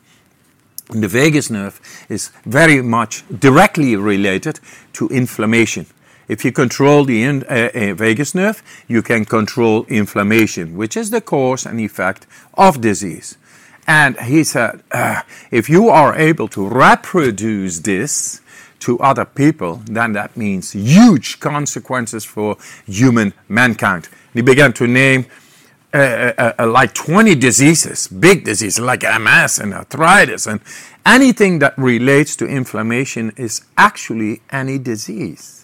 [0.90, 4.60] The vagus nerve is very much directly related
[4.94, 5.86] to inflammation.
[6.28, 11.10] If you control the in, uh, uh, vagus nerve, you can control inflammation, which is
[11.10, 13.36] the cause and effect of disease.
[13.88, 18.42] And he said, uh, if you are able to reproduce this
[18.80, 24.10] to other people, then that means huge consequences for human mankind.
[24.34, 25.24] He began to name
[25.94, 30.60] uh, uh, uh like 20 diseases, big diseases like MS and arthritis, and
[31.06, 35.57] anything that relates to inflammation is actually any disease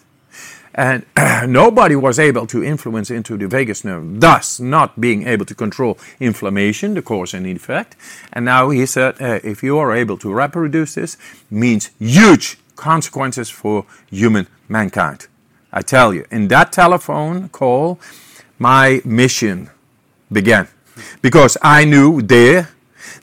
[0.75, 1.05] and
[1.47, 5.97] nobody was able to influence into the vagus nerve, thus not being able to control
[6.19, 7.95] inflammation, the cause and effect.
[8.33, 11.17] And now he said, uh, if you are able to reproduce this,
[11.49, 15.27] means huge consequences for human mankind.
[15.71, 17.99] I tell you, in that telephone call,
[18.59, 19.69] my mission
[20.31, 20.67] began
[21.21, 22.69] because I knew there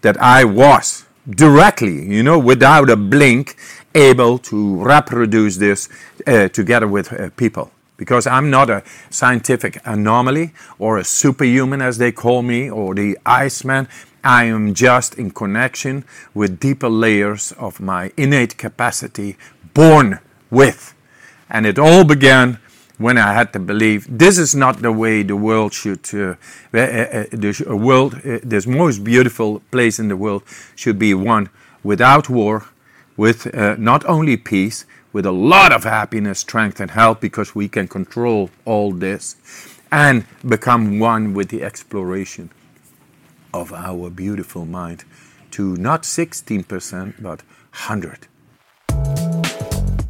[0.02, 3.56] that I was directly, you know, without a blink,
[3.94, 5.88] able to reproduce this
[6.26, 7.70] uh, together with uh, people.
[7.96, 13.18] Because I'm not a scientific anomaly or a superhuman, as they call me, or the
[13.24, 13.88] Iceman.
[14.24, 19.36] I am just in connection with deeper layers of my innate capacity
[19.74, 20.94] born with.
[21.50, 22.58] And it all began
[22.98, 26.08] when I had to believe this is not the way the world should.
[26.14, 26.36] Uh,
[26.72, 30.42] uh, uh the world, uh, this most beautiful place in the world,
[30.76, 31.50] should be one
[31.82, 32.64] without war,
[33.16, 37.68] with uh, not only peace, with a lot of happiness, strength, and health because we
[37.68, 39.36] can control all this
[39.90, 42.50] and become one with the exploration
[43.52, 45.04] of our beautiful mind
[45.50, 48.28] to not 16%, but 100.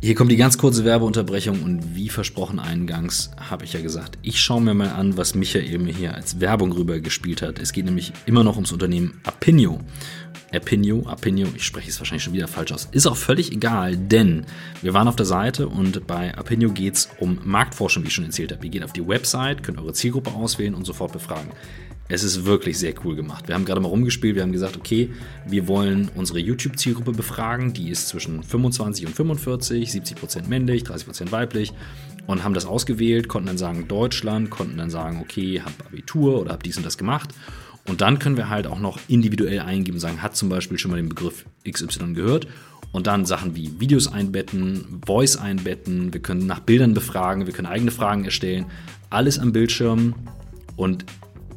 [0.04, 4.40] Hier kommt die ganz kurze Werbeunterbrechung und wie versprochen eingangs habe ich ja gesagt, ich
[4.40, 7.60] schaue mir mal an, was Michael mir hier als Werbung rübergespielt hat.
[7.60, 9.78] Es geht nämlich immer noch ums Unternehmen Apinio.
[10.54, 12.88] Apinio, Apinio, ich spreche es wahrscheinlich schon wieder falsch aus.
[12.92, 14.44] Ist auch völlig egal, denn
[14.82, 18.24] wir waren auf der Seite und bei Apinio geht es um Marktforschung, wie ich schon
[18.24, 18.64] erzählt habe.
[18.64, 21.50] Ihr geht auf die Website, könnt eure Zielgruppe auswählen und sofort befragen.
[22.08, 23.48] Es ist wirklich sehr cool gemacht.
[23.48, 25.10] Wir haben gerade mal rumgespielt, wir haben gesagt, okay,
[25.46, 31.72] wir wollen unsere YouTube-Zielgruppe befragen, die ist zwischen 25 und 45, 70% männlich, 30% weiblich
[32.26, 36.52] und haben das ausgewählt, konnten dann sagen Deutschland, konnten dann sagen, okay, hab Abitur oder
[36.52, 37.30] hab dies und das gemacht.
[37.88, 40.98] Und dann können wir halt auch noch individuell eingeben, sagen, hat zum Beispiel schon mal
[40.98, 42.46] den Begriff XY gehört
[42.92, 47.66] und dann Sachen wie Videos einbetten, Voice einbetten, wir können nach Bildern befragen, wir können
[47.66, 48.66] eigene Fragen erstellen,
[49.10, 50.14] alles am Bildschirm
[50.76, 51.04] und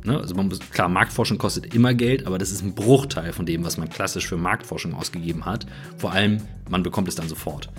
[0.06, 0.20] Ne?
[0.20, 3.78] Also muss, klar, Marktforschung kostet immer Geld, aber das ist ein Bruchteil von dem, was
[3.78, 5.66] man klassisch für Marktforschung ausgegeben hat.
[5.98, 6.38] Vor allem,
[6.70, 7.70] man bekommt es dann sofort.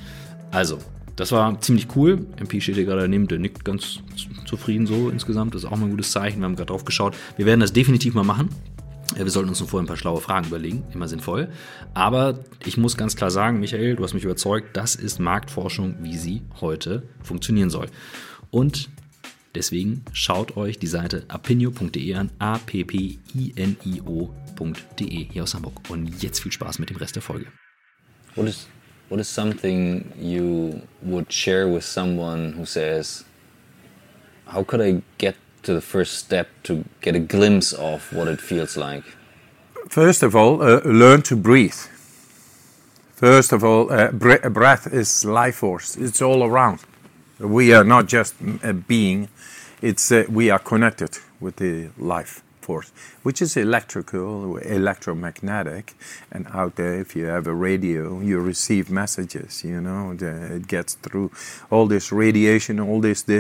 [0.50, 0.78] Also,
[1.16, 2.26] das war ziemlich cool.
[2.36, 4.00] MP steht hier gerade daneben, der nickt ganz
[4.44, 5.54] zufrieden so insgesamt.
[5.54, 6.40] Das ist auch mal ein gutes Zeichen.
[6.40, 7.16] Wir haben gerade drauf geschaut.
[7.36, 8.50] Wir werden das definitiv mal machen.
[9.14, 11.48] Wir sollten uns nur vorher ein paar schlaue Fragen überlegen, immer sinnvoll.
[11.94, 16.16] Aber ich muss ganz klar sagen, Michael, du hast mich überzeugt, das ist Marktforschung, wie
[16.16, 17.86] sie heute funktionieren soll.
[18.50, 18.90] Und
[19.56, 23.16] Deswegen schaut euch die Seite apinio.de an, a-p-p-i-n-i-o.de
[25.32, 25.80] hier aus Hamburg.
[25.88, 27.46] Und jetzt viel Spaß mit dem Rest der Folge.
[28.34, 28.68] What is,
[29.08, 33.24] what is something you would share with someone who says,
[34.46, 38.40] how could I get to the first step to get a glimpse of what it
[38.40, 39.04] feels like?
[39.88, 41.80] First of all, uh, learn to breathe.
[43.14, 45.96] First of all, uh, bre- breath is life force.
[45.96, 46.80] It's all around.
[47.38, 49.28] We are not just a being.
[49.80, 52.90] It's uh, we are connected with the life force,
[53.22, 55.94] which is electrical, electromagnetic,
[56.32, 59.62] and out there, if you have a radio, you receive messages.
[59.64, 61.30] You know, the, it gets through
[61.70, 63.22] all this radiation, all this.
[63.22, 63.38] The,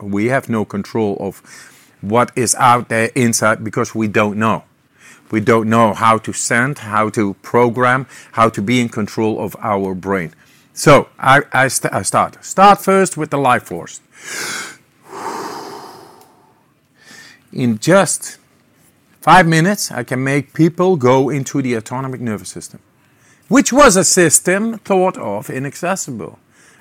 [0.00, 1.34] we have no control of
[2.00, 4.64] what is out there inside because we don't know.
[5.30, 9.56] We don't know how to send, how to program, how to be in control of
[9.60, 10.30] our brain.
[10.74, 12.44] So I, I, st- I start.
[12.44, 14.00] Start first with the life force.
[17.52, 18.38] In just
[19.24, 22.80] five minutes, I can make people go into the autonomic nervous system,
[23.48, 26.38] which was a system thought of inaccessible.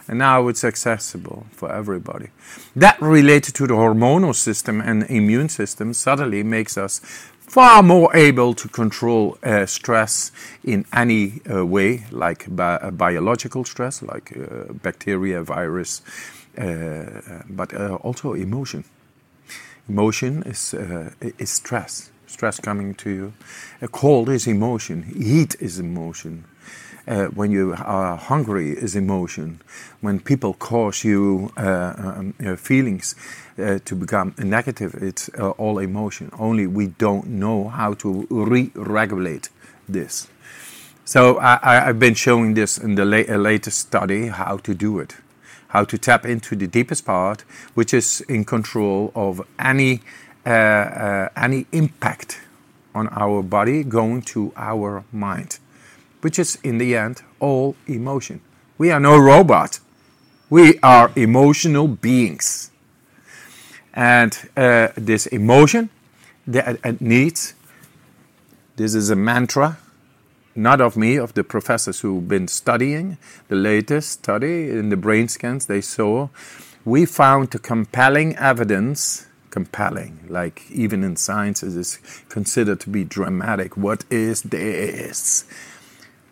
[0.08, 2.27] And now it's accessible for everybody.
[2.75, 6.99] That related to the hormonal system and immune system suddenly makes us
[7.39, 10.32] far more able to control uh, stress
[10.63, 16.01] in any uh, way, like bi- uh, biological stress, like uh, bacteria, virus,
[16.58, 17.06] uh,
[17.49, 18.84] but uh, also emotion.
[19.88, 20.73] Emotion is,
[21.38, 23.34] is stress, stress coming to you.
[23.91, 26.43] cold is emotion, heat is emotion.
[27.36, 29.60] when you are hungry is emotion.
[30.02, 33.15] When people cause you um, feelings,
[33.60, 34.96] uh, to become negative.
[34.96, 36.32] It's uh, all emotion.
[36.39, 39.50] Only we don't know how to re-regulate
[39.88, 40.28] this.
[41.06, 45.00] So I, have been showing this in the la- uh, latest study how to do
[45.00, 45.17] it,
[45.67, 47.41] how to tap into the deepest part,
[47.76, 52.41] which is in control of any uh, uh, Uh, uh, any impact
[52.93, 55.58] on our body going to our mind,
[56.21, 58.41] which is in the end all emotion.
[58.77, 59.79] We are no robot.
[60.49, 62.71] We are emotional beings.
[63.93, 65.89] And uh, this emotion
[66.45, 67.53] that it needs,
[68.75, 69.77] this is a mantra,
[70.56, 75.27] not of me, of the professors who've been studying the latest study in the brain
[75.27, 76.29] scans they saw.
[76.84, 83.77] We found compelling evidence, compelling, like even in science it is considered to be dramatic.
[83.77, 85.45] What is this?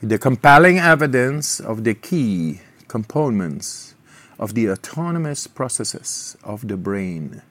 [0.02, 3.94] The compelling evidence of the key components
[4.40, 7.44] of the autonomous processes of the brain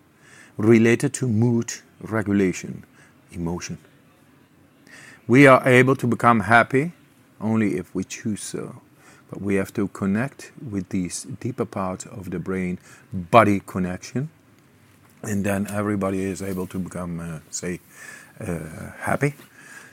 [0.56, 2.84] related to mood regulation,
[3.30, 3.78] emotion.
[5.28, 6.90] We are able to become happy
[7.40, 8.82] only if we choose so.
[9.30, 12.80] But we have to connect with these deeper parts of the brain
[13.12, 14.30] body connection.
[15.22, 17.80] And then everybody is able to become, uh, say,
[18.40, 18.58] uh,
[19.00, 19.34] happy.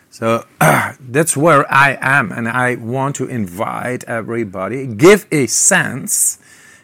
[0.10, 0.46] So
[1.00, 2.32] that's where I am.
[2.32, 6.40] And I want to invite everybody, give a sense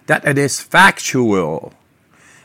[0.08, 1.74] that it is factual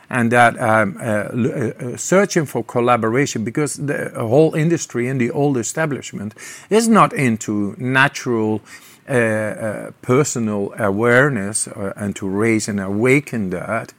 [0.09, 5.57] and that um, uh, uh, searching for collaboration because the whole industry and the old
[5.57, 6.33] establishment
[6.69, 8.61] is not into natural
[9.07, 13.93] uh, personal awareness and to raise and awaken that.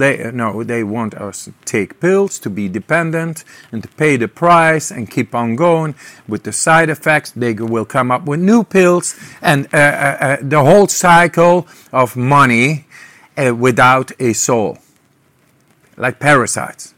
[0.00, 4.16] They uh, no, they want us to take pills to be dependent and to pay
[4.16, 5.94] the price and keep on going
[6.26, 7.30] with the side effects.
[7.32, 12.16] They will come up with new pills and uh, uh, uh, the whole cycle of
[12.16, 12.86] money
[13.36, 14.78] without a soul
[15.96, 16.94] like parasites.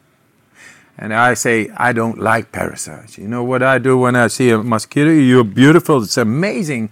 [0.96, 3.18] And I say, I don't like parasites.
[3.18, 5.10] You know what I do when I see a mosquito?
[5.10, 6.02] You're beautiful.
[6.02, 6.90] It's amazing.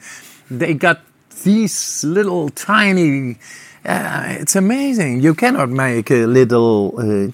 [0.50, 1.00] They got
[1.44, 3.38] these little tiny.
[3.84, 5.20] Uh, it's amazing.
[5.20, 7.30] You cannot make a little uh,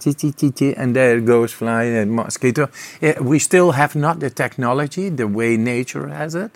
[0.76, 2.70] and there it goes flying a mosquito.
[3.02, 6.52] Uh, we still have not the technology the way nature has it.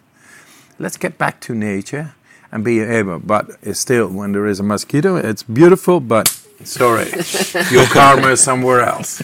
[0.78, 2.14] Let's get back to nature
[2.52, 3.18] and be able.
[3.18, 6.28] But still, when there is a mosquito, it's beautiful, but
[6.64, 7.06] Sorry,
[7.70, 9.22] your karma is somewhere else.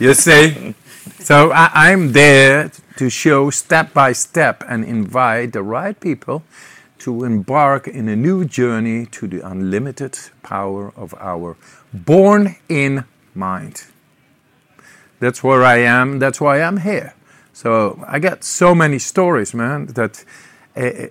[0.00, 0.74] You see?
[1.18, 6.44] So I, am there to show step by step and invite the right people
[7.06, 11.56] to embark in a new journey to the unlimited power of our
[11.94, 13.84] born in mind.
[15.20, 16.18] That's where I am.
[16.18, 17.14] That's why I'm here.
[17.52, 20.24] So I got so many stories, man, that
[20.76, 21.06] uh,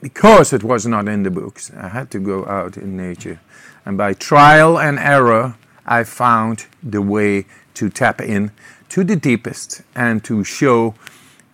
[0.00, 3.38] because it was not in the books, I had to go out in nature
[3.84, 5.54] and by trial and error,
[5.86, 8.50] I found the way to tap in
[8.88, 10.94] to the deepest and to show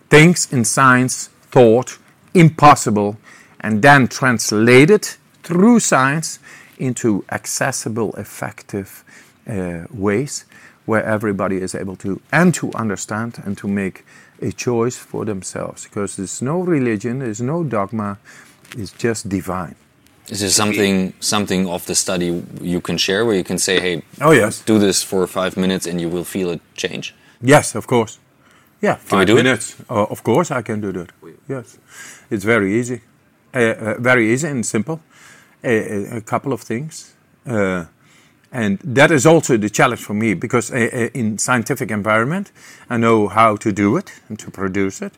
[0.09, 1.99] things in science thought
[2.33, 3.17] impossible
[3.61, 6.39] and then translate it through science
[6.77, 9.03] into accessible, effective
[9.47, 10.45] uh, ways
[10.85, 14.03] where everybody is able to and to understand and to make
[14.41, 18.17] a choice for themselves because there's no religion, there's no dogma,
[18.77, 19.75] it's just divine.
[20.29, 24.03] Is there something something of the study you can share where you can say, hey,
[24.21, 24.61] Oh, yes.
[24.65, 27.13] do this for five minutes and you will feel a change?
[27.41, 28.19] Yes, of course.
[28.81, 29.43] Yeah, five we do it?
[29.43, 29.75] minutes.
[29.89, 31.09] Uh, of course, I can do that.
[31.49, 31.77] Yes,
[32.29, 33.01] it's very easy,
[33.53, 34.99] very easy and simple.
[35.63, 37.13] A, a, couple of things,
[37.45, 37.83] uh,
[38.49, 42.53] and that is also the challenge for me because uh, uh, in scientific environment,
[42.89, 45.13] I know how to do it and to produce it.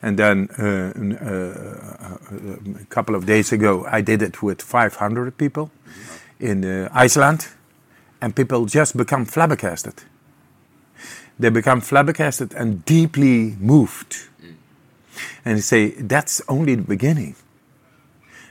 [0.00, 0.92] And then uh,
[1.24, 5.72] uh, a couple of days ago, I did it with 500 people
[6.38, 7.48] in uh, Iceland,
[8.22, 10.04] and people just become flabbergasted
[11.40, 14.28] they become flabbergasted and deeply moved.
[15.44, 17.34] And they say, that's only the beginning.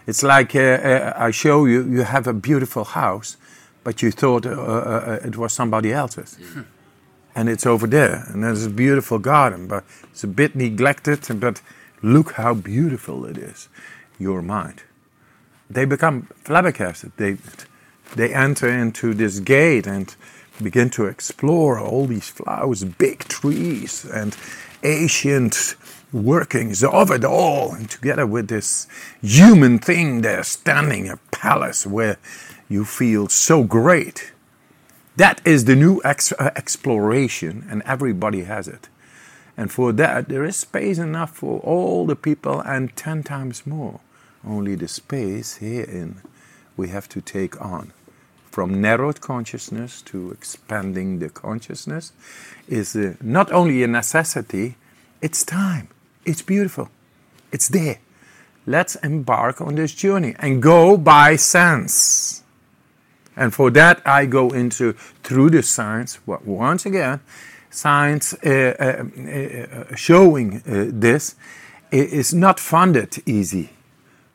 [0.10, 3.38] It's like uh, uh, I show you, you have a beautiful house,
[3.84, 6.36] but you thought uh, uh, it was somebody else's.
[7.36, 11.62] And it's over there, and there's a beautiful garden, but it's a bit neglected, but
[12.02, 13.70] look how beautiful it is,
[14.18, 14.82] your mind.
[15.70, 17.12] They become flabbergasted.
[17.18, 17.38] They,
[18.16, 20.16] they enter into this gate and
[20.60, 24.36] begin to explore all these flowers, big trees, and
[24.84, 25.76] ancient
[26.12, 27.74] workings of it all.
[27.74, 28.88] And together with this
[29.22, 32.18] human thing there standing, a palace where
[32.68, 34.32] you feel so great.
[35.16, 38.88] That is the new ex- uh, exploration, and everybody has it.
[39.58, 44.00] And for that, there is space enough for all the people and 10 times more.
[44.48, 46.22] Only the space herein
[46.78, 47.92] we have to take on.
[48.50, 52.14] From narrowed consciousness to expanding the consciousness
[52.68, 54.78] is uh, not only a necessity,
[55.22, 55.90] it's time.
[56.30, 56.90] It's beautiful.
[57.52, 57.98] It's there.
[58.68, 62.44] Let's embark on this journey and go by sense.
[63.36, 66.20] And for that, I go into through the science.
[66.28, 67.22] Once again,
[67.72, 71.36] science uh, uh, uh, showing uh, this
[71.92, 73.70] is not funded easy,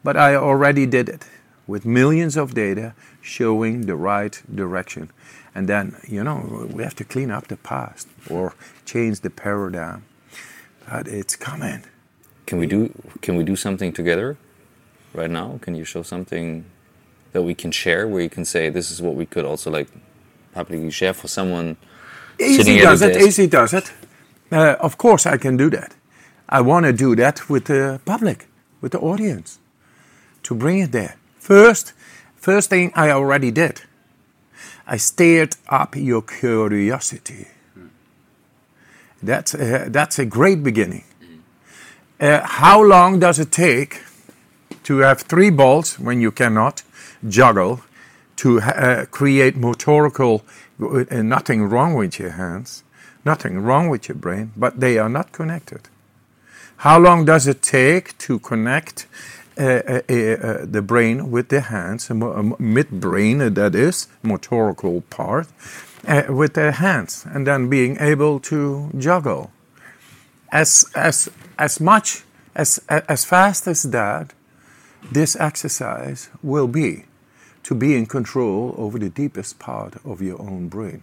[0.02, 1.26] but I already did it
[1.68, 5.10] with millions of data showing the right direction.
[5.54, 10.02] And then, you know, we have to clean up the past or change the paradigm.
[10.90, 11.84] But it's coming.
[12.46, 14.36] Can we do can we do something together
[15.14, 15.58] right now?
[15.62, 16.64] Can you show something
[17.32, 19.88] that we can share where you can say this is what we could also like
[20.52, 21.76] publicly share for someone
[22.38, 23.16] Easy does it.
[23.16, 23.92] Easy does it.
[24.50, 25.94] Uh, of course, I can do that.
[26.48, 28.48] I want to do that with the public,
[28.80, 29.58] with the audience,
[30.42, 31.16] to bring it there.
[31.38, 31.92] First,
[32.36, 33.82] first thing I already did.
[34.86, 37.48] I stirred up your curiosity.
[39.24, 41.04] That's a, that's a great beginning.
[42.20, 44.02] Uh, how long does it take
[44.84, 46.82] to have three balls when you cannot
[47.28, 47.80] juggle
[48.36, 50.42] to uh, create motorical
[50.80, 52.84] uh, nothing wrong with your hands
[53.24, 55.88] nothing wrong with your brain but they are not connected
[56.78, 59.06] how long does it take to connect
[59.56, 65.48] uh, uh, uh, the brain with the hands midbrain that is motorical part
[66.06, 69.50] uh, with their hands and then being able to juggle
[70.52, 71.28] as as
[71.58, 72.24] as much
[72.54, 74.32] as as fast as that
[75.12, 77.04] this exercise will be
[77.64, 81.02] to be in control over the deepest part of your own brain.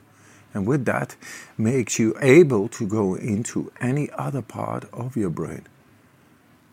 [0.54, 1.16] And with that,
[1.58, 5.66] makes you able to go into any other part of your brain.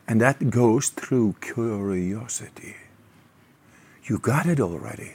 [0.07, 2.77] And that goes through curiosity.
[4.05, 5.15] You got it already.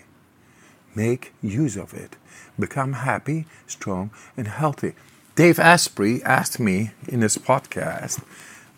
[0.95, 2.15] Make use of it.
[2.59, 4.93] Become happy, strong, and healthy.
[5.35, 8.23] Dave Asprey asked me in his podcast,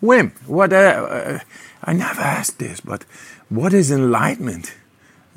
[0.02, 0.72] Wim, what?
[0.72, 1.38] Uh, uh,
[1.82, 3.04] I never asked this, but
[3.48, 4.74] what is enlightenment?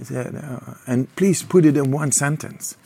[0.02, 2.78] Said, uh, and please put it in one sentence.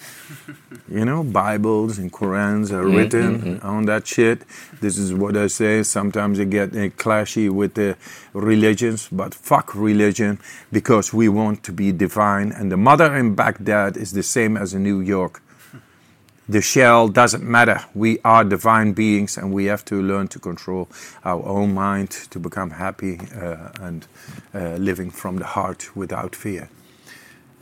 [0.90, 4.42] you know, Bibles and Korans are written on that shit.
[4.82, 5.84] This is what I say.
[5.84, 7.98] Sometimes I get uh, clashy with the
[8.34, 10.40] religions, but fuck religion
[10.72, 12.52] because we want to be divine.
[12.52, 15.42] And the mother in Baghdad is the same as in New York.
[16.50, 17.86] The shell doesn't matter.
[17.94, 20.90] We are divine beings and we have to learn to control
[21.24, 24.06] our own mind to become happy uh, and
[24.54, 26.70] uh, living from the heart without fear.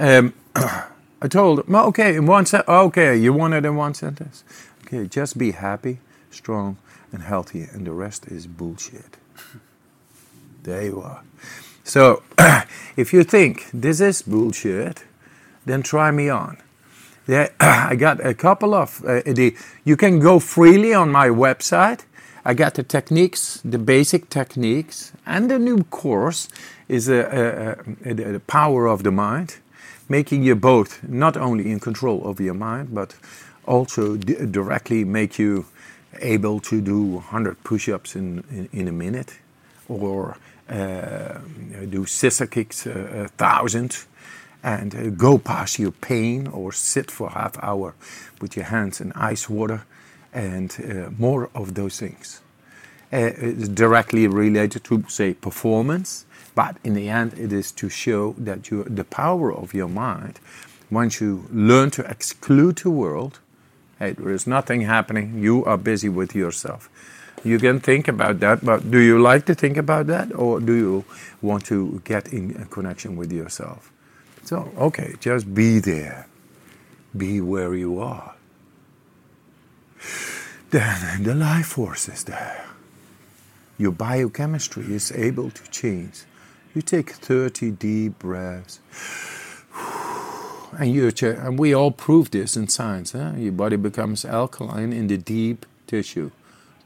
[0.01, 4.43] Um, I told him, okay, in one sentence, okay, you want it in one sentence?
[4.87, 5.99] Okay, just be happy,
[6.31, 6.77] strong,
[7.11, 9.17] and healthy, and the rest is bullshit.
[10.63, 11.21] there you are.
[11.83, 12.23] So,
[12.97, 15.05] if you think this is bullshit,
[15.67, 16.57] then try me on.
[17.27, 19.55] Yeah, I got a couple of uh, the.
[19.85, 22.05] You can go freely on my website.
[22.43, 26.49] I got the techniques, the basic techniques, and the new course
[26.87, 29.57] is a, the power of the mind,
[30.11, 33.15] making you both not only in control of your mind, but
[33.65, 35.65] also di- directly make you
[36.21, 39.39] able to do 100 push-ups in, in, in a minute,
[39.89, 40.37] or
[40.69, 41.39] uh,
[41.89, 44.05] do scissor kicks uh, a thousand
[44.63, 47.95] and uh, go past your pain or sit for half hour
[48.41, 49.85] with your hands in ice water
[50.33, 52.41] and uh, more of those things.
[53.13, 53.31] Uh,
[53.73, 56.25] directly related to say performance,
[56.55, 60.39] but in the end it is to show that you the power of your mind
[60.91, 63.39] once you learn to exclude the world,
[63.97, 66.89] hey, there is nothing happening, you are busy with yourself.
[67.43, 70.73] You can think about that, but do you like to think about that or do
[70.73, 71.05] you
[71.41, 73.91] want to get in connection with yourself?
[74.43, 76.27] So, okay, just be there.
[77.15, 78.35] Be where you are.
[80.71, 82.65] Then the life force is there.
[83.77, 86.23] Your biochemistry is able to change.
[86.73, 88.79] You take 30 deep breaths.
[90.77, 93.11] And, you and we all prove this in science.
[93.11, 93.33] Huh?
[93.37, 96.31] Your body becomes alkaline in the deep tissue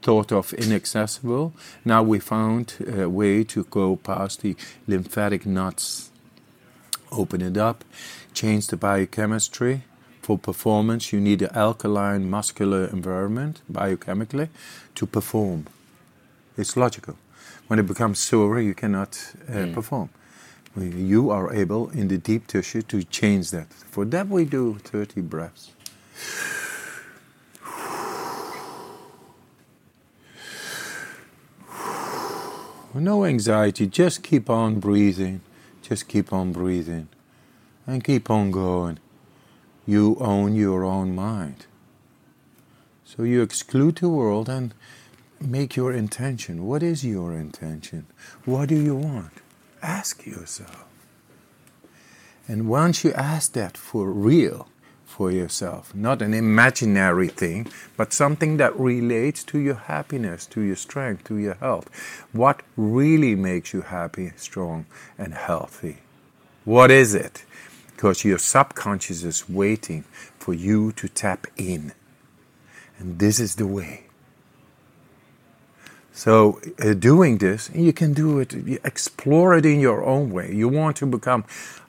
[0.06, 1.52] thought of inaccessible.
[1.84, 4.54] Now we found a way to go past the
[4.86, 6.10] lymphatic knots,
[7.10, 7.84] open it up,
[8.32, 9.82] change the biochemistry.
[10.22, 14.48] For performance, you need an alkaline muscular environment biochemically
[14.94, 15.66] to perform.
[16.56, 17.16] It's logical.
[17.68, 19.74] When it becomes sore, you cannot uh, mm.
[19.74, 20.10] perform.
[20.76, 23.72] You are able in the deep tissue to change that.
[23.72, 25.72] For that, we do 30 breaths.
[32.94, 35.42] No anxiety, just keep on breathing.
[35.82, 37.08] Just keep on breathing.
[37.86, 38.98] And keep on going.
[39.86, 41.66] You own your own mind.
[43.04, 44.74] So you exclude the world and
[45.40, 46.66] make your intention.
[46.66, 48.06] What is your intention?
[48.44, 49.32] What do you want?
[49.82, 50.84] Ask yourself.
[52.48, 54.68] And once you ask that for real,
[55.16, 55.94] for yourself.
[55.94, 61.38] Not an imaginary thing, but something that relates to your happiness, to your strength, to
[61.38, 61.88] your health.
[62.32, 64.84] What really makes you happy, strong,
[65.16, 65.98] and healthy?
[66.66, 67.46] What is it?
[67.94, 70.04] Because your subconscious is waiting
[70.38, 71.92] for you to tap in.
[72.98, 74.05] And this is the way.
[76.16, 78.54] So, uh, doing this, you can do it,
[78.84, 80.50] explore it in your own way.
[80.50, 81.44] You want to become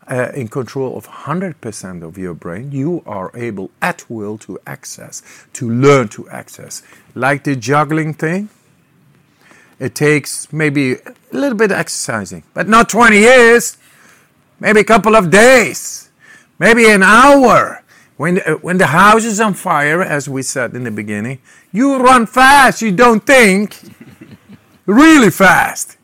[0.06, 5.24] uh, in control of 100% of your brain, you are able at will to access,
[5.54, 6.84] to learn to access.
[7.16, 8.50] Like the juggling thing,
[9.80, 13.78] it takes maybe a little bit of exercising, but not 20 years,
[14.60, 16.10] maybe a couple of days,
[16.60, 17.82] maybe an hour.
[18.18, 21.40] When, uh, when the house is on fire, as we said in the beginning,
[21.72, 23.80] you run fast, you don't think.
[24.88, 25.98] Really fast.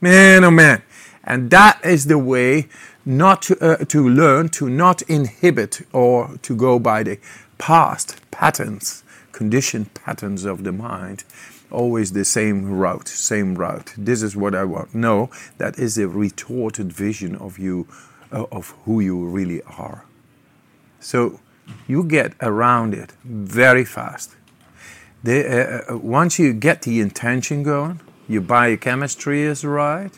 [0.00, 0.82] Man, oh man.
[1.24, 2.68] And that is the way
[3.04, 7.18] not to, uh, to learn to not inhibit or to go by the
[7.58, 11.24] past patterns, conditioned patterns of the mind,
[11.70, 13.92] always the same route, same route.
[13.96, 14.94] This is what I want.
[14.94, 17.88] No, that is a retorted vision of you,
[18.30, 20.04] uh, of who you really are.
[21.00, 21.40] So
[21.88, 24.36] you get around it very fast.
[25.26, 30.12] Uh, uh once you get the intention going, your biochemistry is right,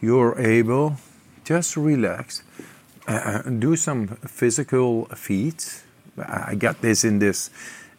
[0.00, 0.96] you're able
[1.48, 2.42] just relax.
[3.08, 5.82] Uh, uh, do some physical feats.
[6.18, 7.48] I got this in this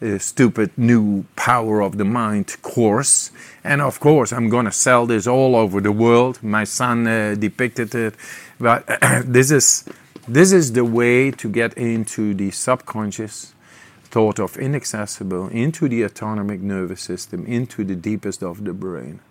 [0.04, 3.32] uh, stupid new power of the mind course.
[3.64, 6.44] And of course, I'm going to sell this all over the world.
[6.44, 8.14] My son uh, depicted it.
[8.60, 8.86] But
[9.26, 9.84] this, is,
[10.28, 13.56] this is the way to get into the subconscious
[14.04, 19.22] thought of inaccessible, into the autonomic nervous system, into the deepest of the brain.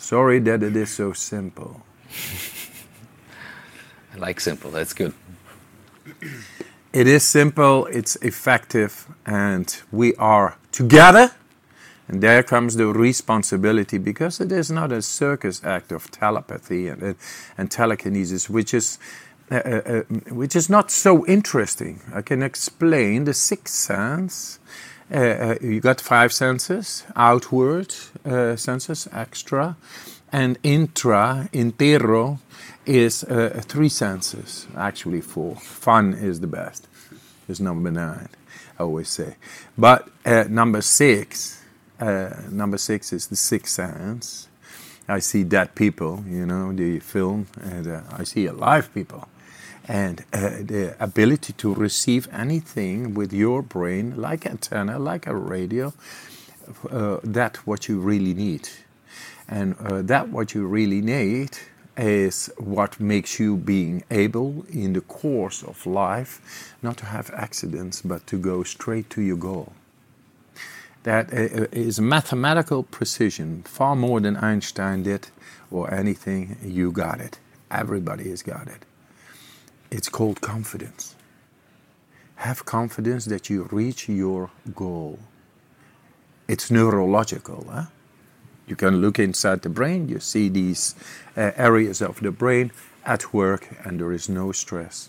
[0.00, 1.82] Sorry that it is so simple.
[4.14, 4.70] I like simple.
[4.70, 5.12] That's good.
[6.92, 11.30] It is simple, it's effective, and we are together.
[12.08, 17.14] And there comes the responsibility because it is not a circus act of telepathy and,
[17.56, 18.98] and telekinesis, which is,
[19.52, 22.00] uh, uh, uh, which is not so interesting.
[22.12, 24.58] I can explain the sixth sense.
[25.12, 27.92] Uh, uh, you got five senses outward
[28.24, 29.76] uh, senses, extra,
[30.30, 32.38] and intra, intero,
[32.86, 35.56] is uh, three senses, actually four.
[35.56, 36.86] Fun is the best.
[37.48, 38.28] Is number nine,
[38.78, 39.34] I always say.
[39.76, 41.60] But uh, number six,
[41.98, 44.46] uh, number six is the sixth sense.
[45.08, 49.26] I see dead people, you know, the film, and I see alive people.
[49.90, 55.92] And uh, the ability to receive anything with your brain, like antenna, like a radio,
[56.90, 58.68] uh, that what you really need.
[59.48, 59.74] And
[60.08, 61.58] that what you really need
[61.96, 66.40] is what makes you being able in the course of life
[66.82, 69.72] not to have accidents but to go straight to your goal.
[71.02, 75.28] That is mathematical precision, far more than Einstein did
[75.70, 76.58] or anything.
[76.62, 77.40] You got it.
[77.70, 78.86] Everybody has got it.
[79.90, 81.16] It's called confidence.
[82.36, 85.18] Have confidence that you reach your goal.
[86.48, 87.66] It's neurological.
[87.68, 87.86] Huh?
[88.66, 90.94] You can look inside the brain, you see these
[91.36, 92.70] uh, areas of the brain
[93.04, 95.08] at work, and there is no stress.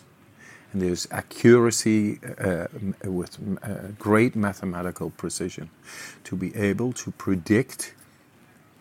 [0.73, 2.67] And there's accuracy uh,
[3.03, 5.69] with uh, great mathematical precision
[6.23, 7.93] to be able to predict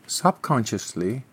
[0.06, 1.24] subconsciously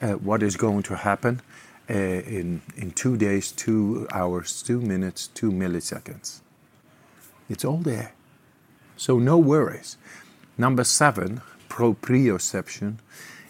[0.00, 1.42] uh, what is going to happen
[1.90, 6.40] uh, in, in two days, two hours, two minutes, two milliseconds.
[7.48, 8.14] It's all there.
[8.96, 9.96] So no worries.
[10.56, 12.98] Number seven, proprioception,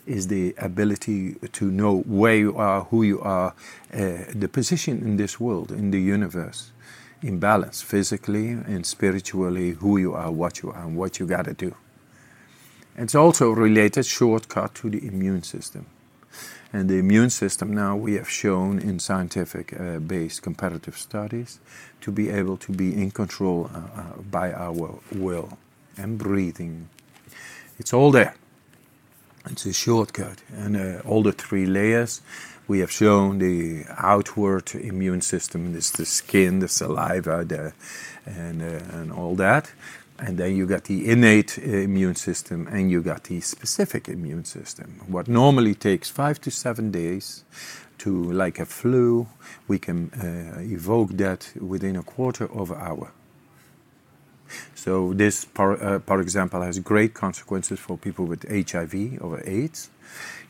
[0.07, 3.55] is the ability to know where you are, who you are,
[3.93, 6.73] uh, the position in this world, in the universe,
[7.23, 11.47] in balance, physically and spiritually, who you are, what you are, and what you got
[11.47, 11.75] to do.
[12.97, 15.87] It's also related shortcut to the immune system.
[16.75, 21.61] And the immune system now we have shown in scientific uh, based comparative studies
[22.01, 25.57] to be able to be in control uh, uh, by our will
[25.97, 26.89] and breathing.
[27.79, 28.35] It's all there.
[29.47, 30.43] It's a shortcut.
[30.53, 32.23] And uh, all the three layers
[32.67, 37.73] we have shown the outward immune system is the skin, the saliva, the,
[38.27, 39.71] and, uh, and all that.
[40.19, 44.45] And then you got the innate uh, immune system and you got the specific immune
[44.45, 45.01] system.
[45.09, 47.45] What normally takes five to seven days
[47.99, 49.27] to, like a flu,
[49.67, 53.13] we can uh, evoke that within a quarter of an hour.
[54.75, 59.91] So this, for, uh, example, has great consequences for people with HIV or AIDS.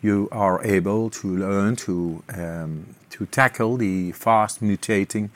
[0.02, 5.30] You are able to learn to um, to tackle the fast mutating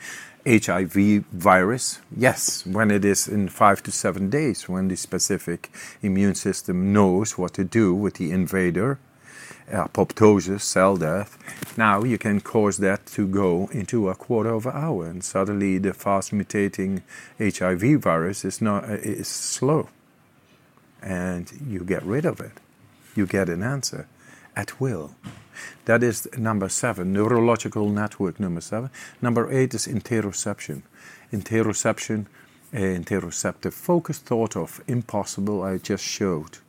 [0.47, 1.99] HIV virus.
[2.15, 5.69] Yes, when it is in five to seven days, when the specific
[6.01, 8.99] immune system knows what to do with the invader,
[9.71, 11.37] apoptosis, cell death.
[11.77, 15.77] Now you can cause that to go into a quarter of an hour, and suddenly
[15.77, 17.01] the fast mutating
[17.37, 19.89] HIV virus is not is slow,
[21.01, 22.53] and you get rid of it.
[23.15, 24.07] You get an answer
[24.55, 25.15] at will.
[25.85, 28.89] That is number seven, neurological network number seven.
[29.21, 30.83] Number eight is interoception.
[31.31, 32.25] Interoception,
[32.73, 36.59] uh, interoceptive focus, thought of impossible, I just showed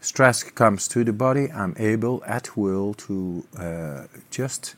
[0.00, 4.74] stress comes to the body, I'm able at will to uh, just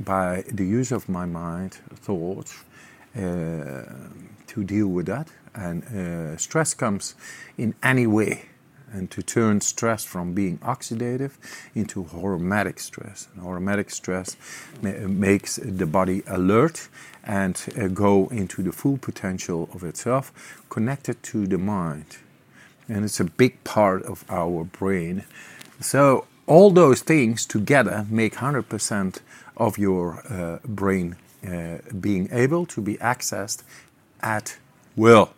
[0.00, 2.64] by the use of my mind, thoughts,
[3.16, 3.20] uh,
[4.46, 5.28] to deal with that.
[5.54, 7.14] And uh, stress comes
[7.56, 8.47] in any way,
[8.92, 11.32] and to turn stress from being oxidative
[11.74, 13.28] into hormetic stress.
[13.34, 14.36] And hormetic stress
[14.82, 16.88] ma- makes the body alert
[17.24, 20.32] and uh, go into the full potential of itself,
[20.70, 22.18] connected to the mind
[22.88, 25.24] and it's a big part of our brain.
[25.80, 29.20] So all those things together make 100%
[29.56, 31.16] of your uh, brain
[31.46, 33.62] uh, being able to be accessed
[34.20, 34.58] at
[34.96, 35.32] will.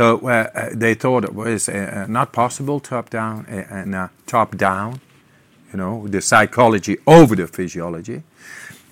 [0.00, 4.56] So uh, uh they thought it was uh, not possible top down uh, and top
[4.56, 5.00] down,
[5.70, 8.22] you know, the psychology over the physiology,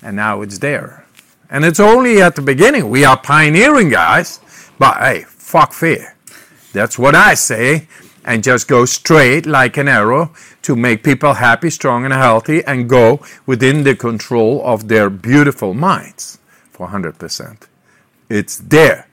[0.03, 1.07] and now it's there.
[1.49, 2.91] And it's only at the beginning.
[2.91, 4.39] We are pioneering, guys.
[4.77, 6.15] But hey, fuck fear.
[6.73, 7.87] That's what I say.
[8.23, 10.31] And just go straight like an arrow
[10.61, 15.73] to make people happy, strong, and healthy and go within the control of their beautiful
[15.73, 16.37] minds
[16.71, 17.65] for 100%.
[18.29, 19.08] It's there.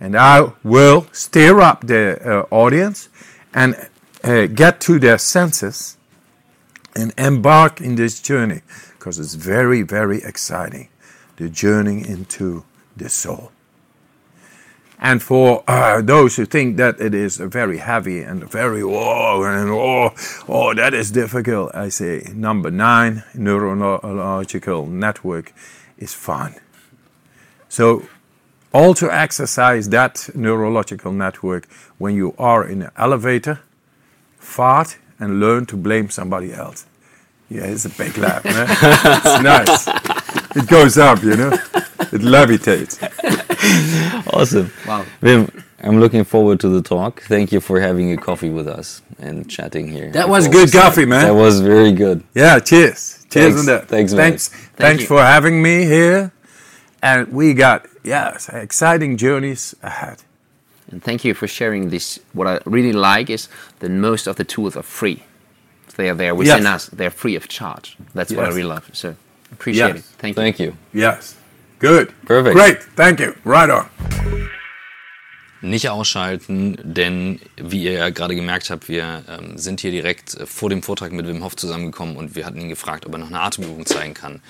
[0.00, 3.10] And I will stir up the uh, audience
[3.52, 3.76] and
[4.24, 5.98] uh, get to their senses
[6.96, 8.62] and embark in this journey
[8.98, 10.88] because it's very, very exciting.
[11.36, 12.64] The journey into
[12.96, 13.52] the soul.
[15.02, 19.70] And for uh, those who think that it is very heavy and very oh and
[19.70, 20.14] oh
[20.46, 25.54] oh that is difficult, I say number nine neurological network
[25.96, 26.56] is fun.
[27.70, 28.02] So
[28.72, 31.68] all to exercise that neurological network
[31.98, 33.60] when you are in an elevator,
[34.38, 36.86] fart and learn to blame somebody else.
[37.48, 38.66] Yeah, it's a big laugh, man.
[38.70, 40.56] it's nice.
[40.56, 41.50] It goes up, you know.
[42.12, 42.98] It levitates.
[44.32, 44.70] awesome.
[44.86, 45.04] Wow.
[45.20, 47.22] Wim, I'm looking forward to the talk.
[47.22, 50.12] Thank you for having a coffee with us and chatting here.
[50.12, 51.24] That was good coffee, man.
[51.24, 52.22] That was very good.
[52.34, 53.26] Yeah, cheers.
[53.30, 53.60] Cheers Thanks.
[53.60, 53.88] on that.
[53.88, 54.30] Thanks, man.
[54.30, 55.08] thanks, thanks you.
[55.08, 56.32] for having me here.
[57.02, 60.22] And we got yes, exciting journeys ahead.
[60.92, 62.18] And thank you for sharing this.
[62.32, 63.48] What I really like is
[63.78, 65.22] that most of the tools are free.
[65.96, 66.74] They are there within Yes.
[66.74, 66.90] us.
[66.96, 67.96] They're free of charge.
[68.14, 68.88] That's what I really love.
[68.92, 69.14] So
[69.52, 69.98] appreciate Yes.
[69.98, 70.04] it.
[70.18, 70.42] Thank you.
[70.42, 70.72] Thank you.
[70.92, 71.34] Yes.
[71.78, 72.12] Good.
[72.26, 72.54] Perfect.
[72.56, 72.78] Great.
[72.96, 73.34] Thank you.
[73.44, 73.86] Right on.
[75.62, 80.46] nicht ausschalten, denn wie ihr ja gerade gemerkt habt, wir ähm, sind hier direkt äh,
[80.46, 83.26] vor dem Vortrag mit Wim Hof zusammengekommen und wir hatten ihn gefragt, ob er noch
[83.28, 84.40] eine Atemübung zeigen kann.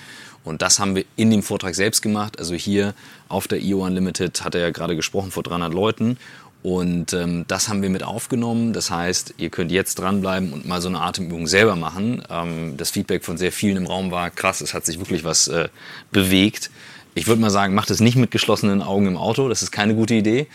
[0.43, 2.39] Und das haben wir in dem Vortrag selbst gemacht.
[2.39, 2.93] Also hier
[3.29, 6.17] auf der IO Unlimited hat er ja gerade gesprochen vor 300 Leuten.
[6.63, 8.73] Und ähm, das haben wir mit aufgenommen.
[8.73, 12.23] Das heißt, ihr könnt jetzt dranbleiben und mal so eine Atemübung selber machen.
[12.29, 14.61] Ähm, das Feedback von sehr vielen im Raum war krass.
[14.61, 15.69] Es hat sich wirklich was äh,
[16.11, 16.69] bewegt.
[17.13, 19.49] Ich würde mal sagen, macht es nicht mit geschlossenen Augen im Auto.
[19.49, 20.47] Das ist keine gute Idee.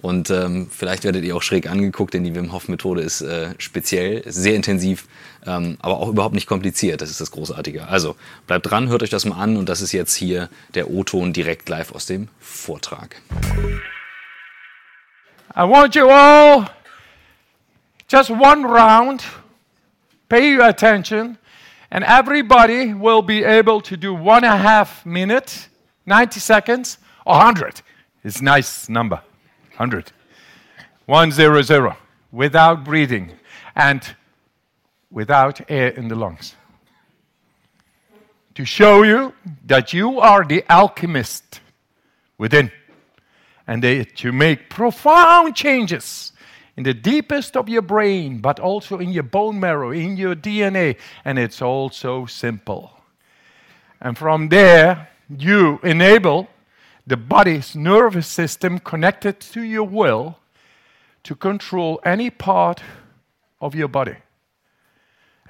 [0.00, 3.54] Und ähm, vielleicht werdet ihr auch schräg angeguckt, denn die Wim Hof Methode ist äh,
[3.58, 5.06] speziell, sehr intensiv,
[5.44, 7.00] ähm, aber auch überhaupt nicht kompliziert.
[7.00, 7.88] Das ist das Großartige.
[7.88, 8.14] Also
[8.46, 11.68] bleibt dran, hört euch das mal an und das ist jetzt hier der O-Ton direkt
[11.68, 13.16] live aus dem Vortrag.
[15.56, 16.66] I want you all,
[18.08, 19.24] just one round,
[20.28, 21.38] pay your attention,
[21.90, 25.70] and everybody will be able to do one and a half minutes,
[26.06, 27.82] 90 seconds, or 100.
[28.22, 29.20] It's a nice number,
[29.76, 30.12] 100.
[31.06, 31.96] 100,
[32.32, 33.32] without breathing
[33.74, 34.16] and
[35.10, 36.54] without air in the lungs.
[38.54, 39.34] To show you
[39.66, 41.60] that you are the alchemist
[42.38, 42.70] within
[43.66, 46.32] and they, to make profound changes
[46.76, 50.96] in the deepest of your brain, but also in your bone marrow, in your DNA.
[51.24, 52.90] And it's all so simple.
[54.00, 56.48] And from there, you enable
[57.06, 60.38] the body's nervous system connected to your will
[61.22, 62.82] to control any part
[63.60, 64.16] of your body.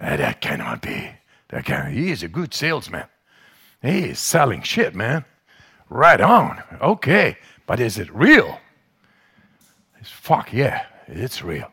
[0.00, 1.10] And that cannot be.
[1.48, 3.04] That can, he is a good salesman.
[3.82, 5.24] He is selling shit, man.
[5.88, 6.62] Right on.
[6.80, 7.36] Okay.
[7.66, 8.60] But is it real?
[10.00, 11.70] It's fuck yeah, it's real.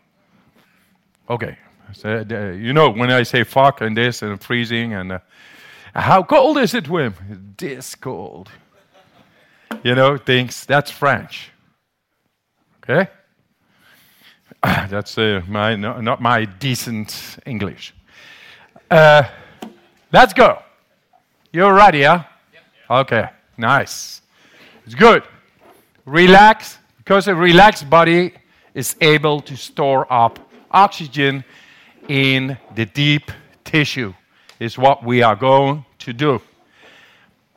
[1.29, 1.57] Okay,
[1.93, 5.19] so, uh, you know when I say fuck and this and freezing and uh,
[5.93, 7.13] how cold is it, Wim?
[7.57, 8.49] This cold.
[9.83, 10.65] You know things.
[10.65, 11.51] That's French.
[12.83, 13.09] Okay,
[14.61, 17.93] that's uh, my no, not my decent English.
[18.89, 19.23] Uh,
[20.11, 20.61] let's go.
[21.53, 22.23] You're ready, yeah?
[22.89, 24.21] Okay, nice.
[24.85, 25.23] It's good
[26.05, 28.33] relax, because a relaxed body
[28.73, 30.39] is able to store up
[30.71, 31.43] oxygen
[32.07, 33.31] in the deep
[33.63, 34.13] tissue,
[34.61, 36.39] is what we are going to do.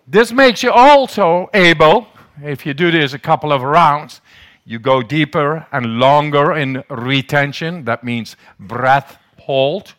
[0.07, 2.07] This makes you also able,
[2.42, 4.22] if you do this a couple of rounds,
[4.64, 9.94] you go deeper and longer in retention, that means breath hold.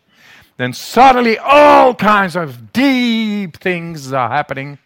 [0.56, 4.78] Then suddenly all kinds of deep things are happening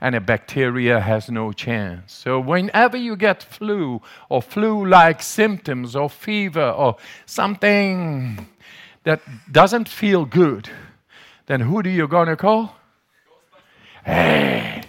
[0.00, 2.12] and a bacteria has no chance.
[2.12, 8.48] So, whenever you get flu or flu like symptoms or fever or something
[9.04, 9.20] that
[9.52, 10.70] doesn't feel good,
[11.48, 12.76] then who do you gonna call?
[14.04, 14.82] Hey,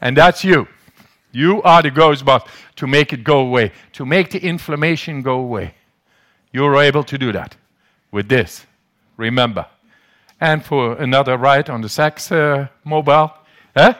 [0.00, 0.66] and that's you.
[1.30, 5.74] You are the Ghostbusters to make it go away, to make the inflammation go away.
[6.52, 7.56] You're able to do that
[8.10, 8.66] with this.
[9.18, 9.66] Remember.
[10.40, 13.32] And for another ride on the sex uh, mobile,
[13.74, 13.92] eh?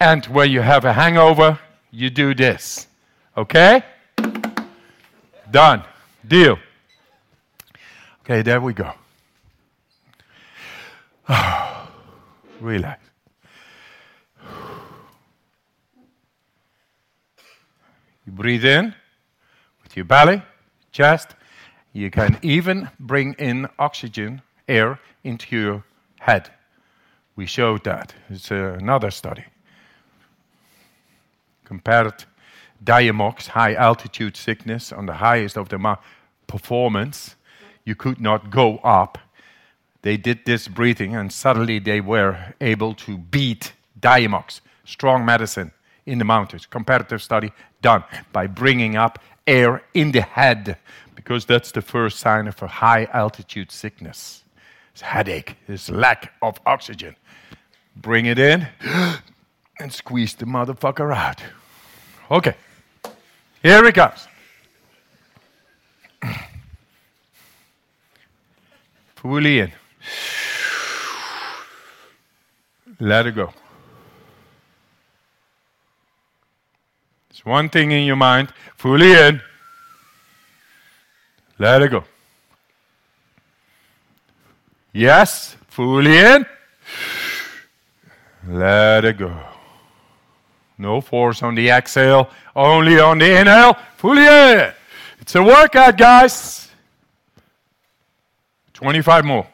[0.00, 1.58] And when you have a hangover,
[1.90, 2.86] you do this.
[3.36, 3.82] Okay?
[5.50, 5.84] Done.
[6.26, 6.58] Deal.
[8.22, 8.92] Okay, there we go.
[12.60, 13.02] Relax.
[18.24, 18.94] You breathe in
[19.82, 20.42] with your belly,
[20.92, 21.34] chest.
[21.92, 25.84] You can even bring in oxygen, air, into your
[26.18, 26.50] head.
[27.36, 28.14] We showed that.
[28.28, 29.44] It's another study
[31.66, 32.24] compared
[32.82, 35.98] Diamox, high altitude sickness, on the highest of the
[36.46, 37.36] performance,
[37.84, 39.18] you could not go up.
[40.06, 45.72] They did this breathing, and suddenly they were able to beat Diamox, strong medicine
[46.06, 46.64] in the mountains.
[46.64, 47.50] Comparative study
[47.82, 50.78] done by bringing up air in the head,
[51.16, 54.44] because that's the first sign of a high altitude sickness.
[54.92, 57.16] It's headache, it's lack of oxygen.
[57.96, 58.68] Bring it in
[59.80, 61.42] and squeeze the motherfucker out.
[62.30, 62.54] Okay.
[63.60, 64.28] Here it comes.
[69.16, 69.72] Fully in.
[72.98, 73.52] Let it go.
[77.30, 79.42] It's one thing in your mind, fully in.
[81.58, 82.04] Let it go.
[84.92, 86.46] Yes, fully in.
[88.48, 89.38] Let it go.
[90.78, 93.76] No force on the exhale, only on the inhale.
[93.96, 94.72] Fully in.
[95.20, 96.70] It's a workout, guys.
[98.72, 99.46] 25 more.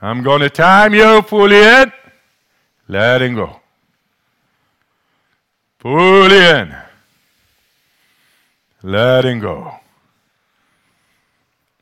[0.00, 1.92] I'm going to time you fully in.
[2.88, 3.60] Letting go.
[5.78, 6.76] Fully in.
[8.86, 9.74] letting go.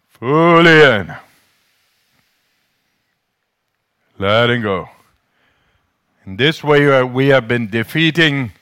[0.08, 1.14] Fully in,
[4.18, 4.88] letting go.
[6.24, 8.52] In this way, uh, we have been defeating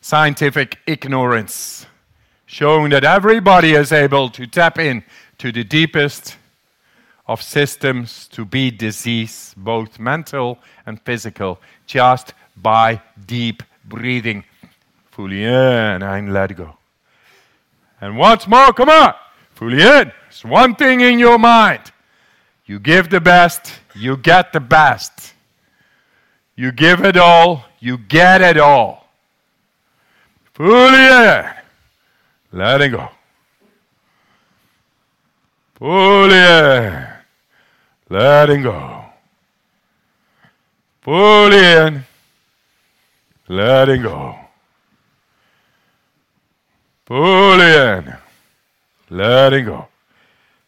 [0.00, 1.84] scientific ignorance,
[2.46, 5.04] showing that everybody is able to tap in
[5.36, 6.38] to the deepest
[7.26, 14.44] of systems to be disease, both mental and physical, just by deep breathing.
[15.10, 16.76] Fully in and let go.
[18.00, 19.14] And once more, come on,
[19.54, 20.12] fully in.
[20.28, 21.92] It's one thing in your mind.
[22.66, 25.34] You give the best, you get the best.
[26.56, 29.08] You give it all, you get it all.
[30.54, 31.44] Fully in.
[32.52, 33.08] Letting go.
[35.74, 37.11] Fully in.
[38.12, 39.06] Letting go.
[41.00, 42.04] Pull in.
[43.48, 44.36] Letting go.
[47.06, 48.14] Pull in.
[49.08, 49.88] Letting go.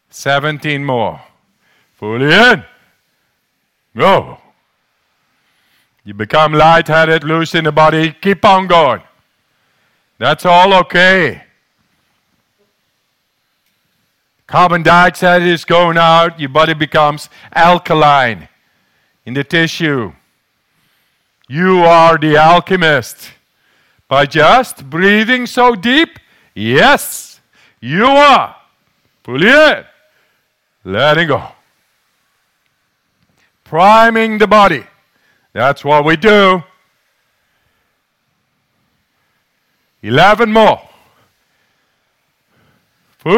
[0.09, 1.21] 17 more.
[1.99, 2.63] Pull in.
[3.95, 4.39] Go.
[6.03, 8.11] You become lightheaded, loose in the body.
[8.21, 9.03] Keep on going.
[10.17, 11.44] That's all okay.
[14.47, 18.47] Carbon dioxide is going out, your body becomes alkaline
[19.25, 20.13] in the tissue.
[21.47, 23.31] You are the alchemist.
[24.07, 26.19] By just breathing so deep,
[26.53, 27.41] yes,
[27.79, 28.55] you are.
[29.23, 29.83] Pull in,
[30.83, 31.51] letting go.
[33.63, 34.85] Priming the body.
[35.53, 36.61] That's what we do.
[40.03, 40.87] 11 more.
[43.25, 43.33] In.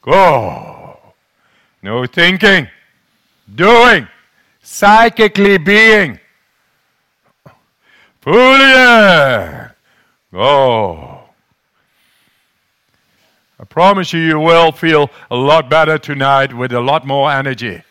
[0.00, 0.98] Go.
[1.82, 2.66] No thinking.
[3.54, 4.08] Doing.
[4.62, 6.18] Psychically being.
[8.26, 9.70] In.
[10.32, 11.20] Go.
[13.60, 17.82] I promise you, you will feel a lot better tonight with a lot more energy.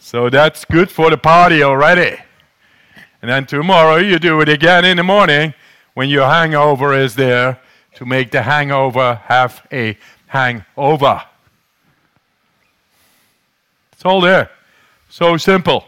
[0.00, 2.16] So that's good for the party already.
[3.22, 5.54] And then tomorrow you do it again in the morning
[5.94, 7.60] when your hangover is there
[7.98, 11.20] to make the hangover have a hangover.
[13.92, 14.52] It's all there.
[15.08, 15.84] So simple.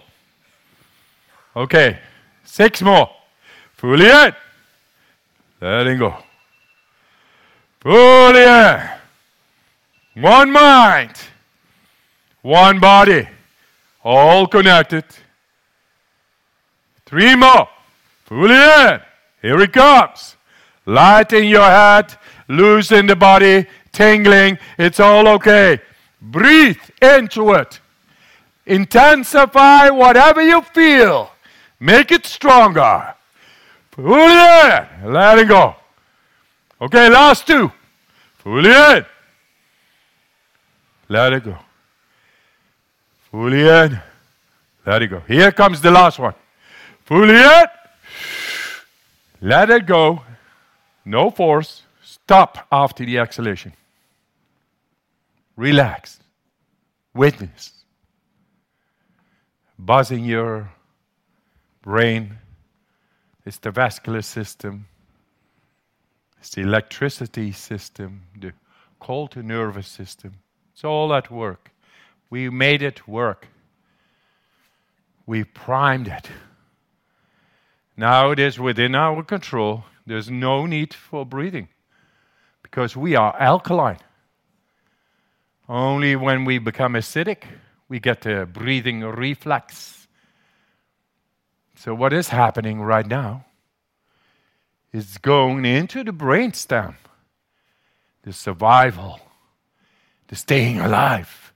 [1.54, 2.00] Okay,
[2.42, 3.08] six more.
[3.76, 4.32] Fully in.
[5.60, 6.16] Letting go.
[7.78, 8.80] Fully in.
[10.20, 11.12] One mind.
[12.42, 13.28] One body.
[14.02, 15.04] All connected.
[17.06, 17.68] Three more.
[18.24, 19.00] Fully in.
[19.42, 20.36] Here it comes.
[20.86, 22.14] Light in your head,
[22.48, 24.58] loose in the body, tingling.
[24.78, 25.80] It's all okay.
[26.20, 27.80] Breathe into it.
[28.66, 31.30] Intensify whatever you feel.
[31.78, 33.14] Make it stronger.
[33.90, 35.12] Fully in.
[35.12, 35.74] Let it go.
[36.80, 37.70] Okay, last two.
[38.38, 39.04] Fully in.
[41.08, 41.56] Let it go.
[43.30, 44.00] Fully in.
[44.86, 45.20] Let it go.
[45.26, 46.34] Here comes the last one.
[47.04, 47.64] Fully in.
[49.40, 50.22] Let it go.
[51.04, 51.82] No force.
[52.02, 53.72] Stop after the exhalation.
[55.56, 56.20] Relax.
[57.14, 57.72] Witness.
[59.78, 60.70] Buzzing your
[61.82, 62.38] brain.
[63.44, 64.86] It's the vascular system.
[66.38, 68.52] It's the electricity system, the
[68.98, 70.34] cold to nervous system.
[70.72, 71.70] It's all at work.
[72.30, 73.48] We made it work.
[75.26, 76.30] We primed it.
[77.96, 79.84] Now it is within our control.
[80.06, 81.68] There's no need for breathing
[82.62, 83.98] because we are alkaline.
[85.68, 87.44] Only when we become acidic,
[87.88, 90.08] we get the breathing reflex.
[91.76, 93.44] So, what is happening right now
[94.92, 96.96] is going into the brainstem
[98.22, 99.18] the survival,
[100.28, 101.52] the staying alive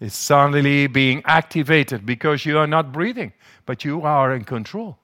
[0.00, 3.32] is suddenly being activated because you are not breathing,
[3.66, 4.98] but you are in control.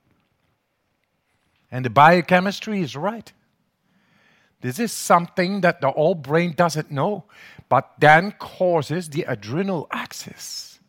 [1.71, 3.33] And the biochemistry is right.
[4.61, 7.25] This is something that the old brain doesn't know,
[7.69, 10.81] but then causes the adrenal axis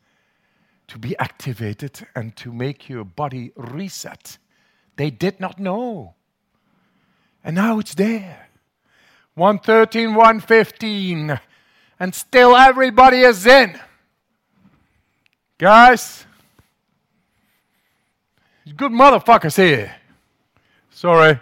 [0.88, 4.38] to be activated and to make your body reset.
[4.96, 6.16] They did not know.
[7.44, 8.48] And now it's there.
[9.36, 11.40] 113, 115.
[12.00, 13.80] And still everybody is in.
[15.58, 16.26] Guys,
[18.76, 19.99] good motherfuckers here.
[20.92, 21.40] Sorry.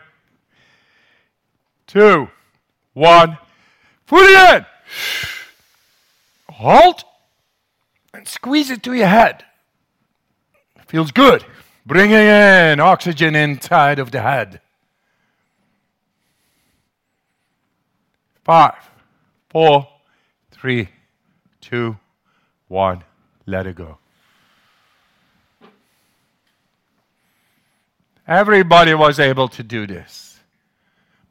[1.88, 2.30] Two,
[2.94, 3.38] one,
[4.06, 4.66] fully in.
[6.50, 7.04] Halt
[8.14, 9.46] and squeeze it to your head.
[10.88, 11.46] Feels good.
[11.86, 14.62] Bringing in oxygen inside of the head.
[18.48, 18.76] five,
[19.50, 19.86] four,
[20.52, 20.88] three,
[21.60, 21.98] two,
[22.70, 23.04] one.
[23.46, 23.98] Let it go.
[28.28, 30.38] Everybody was able to do this.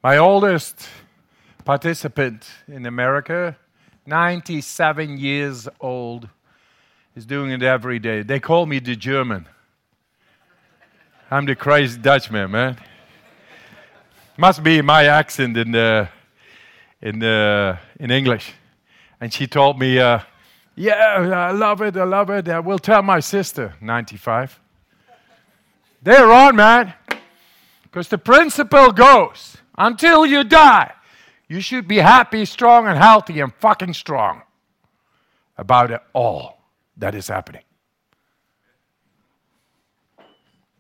[0.03, 0.89] My oldest
[1.63, 3.55] participant in America,
[4.07, 6.27] 97 years old,
[7.15, 8.23] is doing it every day.
[8.23, 9.47] They call me the German.
[11.31, 12.79] I'm the crazy Dutchman, man.
[14.39, 16.09] Must be my accent in the
[17.03, 18.55] in the in English.
[19.21, 20.21] And she told me, uh,
[20.75, 21.95] "Yeah, I love it.
[21.95, 22.49] I love it.
[22.49, 24.61] I will tell my sister." 95.
[26.03, 26.95] They're on, man.
[27.83, 30.93] Because the principle goes until you die,
[31.49, 34.43] you should be happy, strong, and healthy, and fucking strong
[35.57, 36.59] about it all
[36.97, 37.63] that is happening.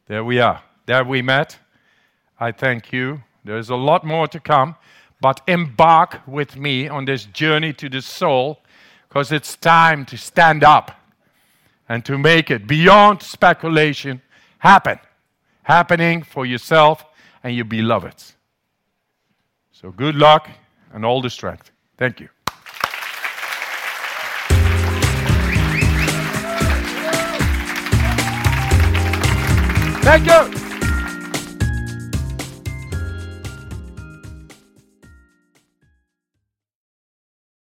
[0.06, 0.62] There we are.
[0.86, 1.58] There we met.
[2.38, 3.22] I thank you.
[3.44, 4.76] There's a lot more to come,
[5.20, 8.60] but embark with me on this journey to the soul
[9.08, 10.92] because it's time to stand up
[11.88, 14.20] and to make it beyond speculation
[14.58, 14.98] happen.
[15.66, 17.04] Happening for yourself
[17.42, 18.36] and your beloveds.
[19.72, 20.48] So good luck
[20.92, 21.72] and all the strength.
[21.98, 22.28] Thank you.
[30.04, 30.65] Thank you.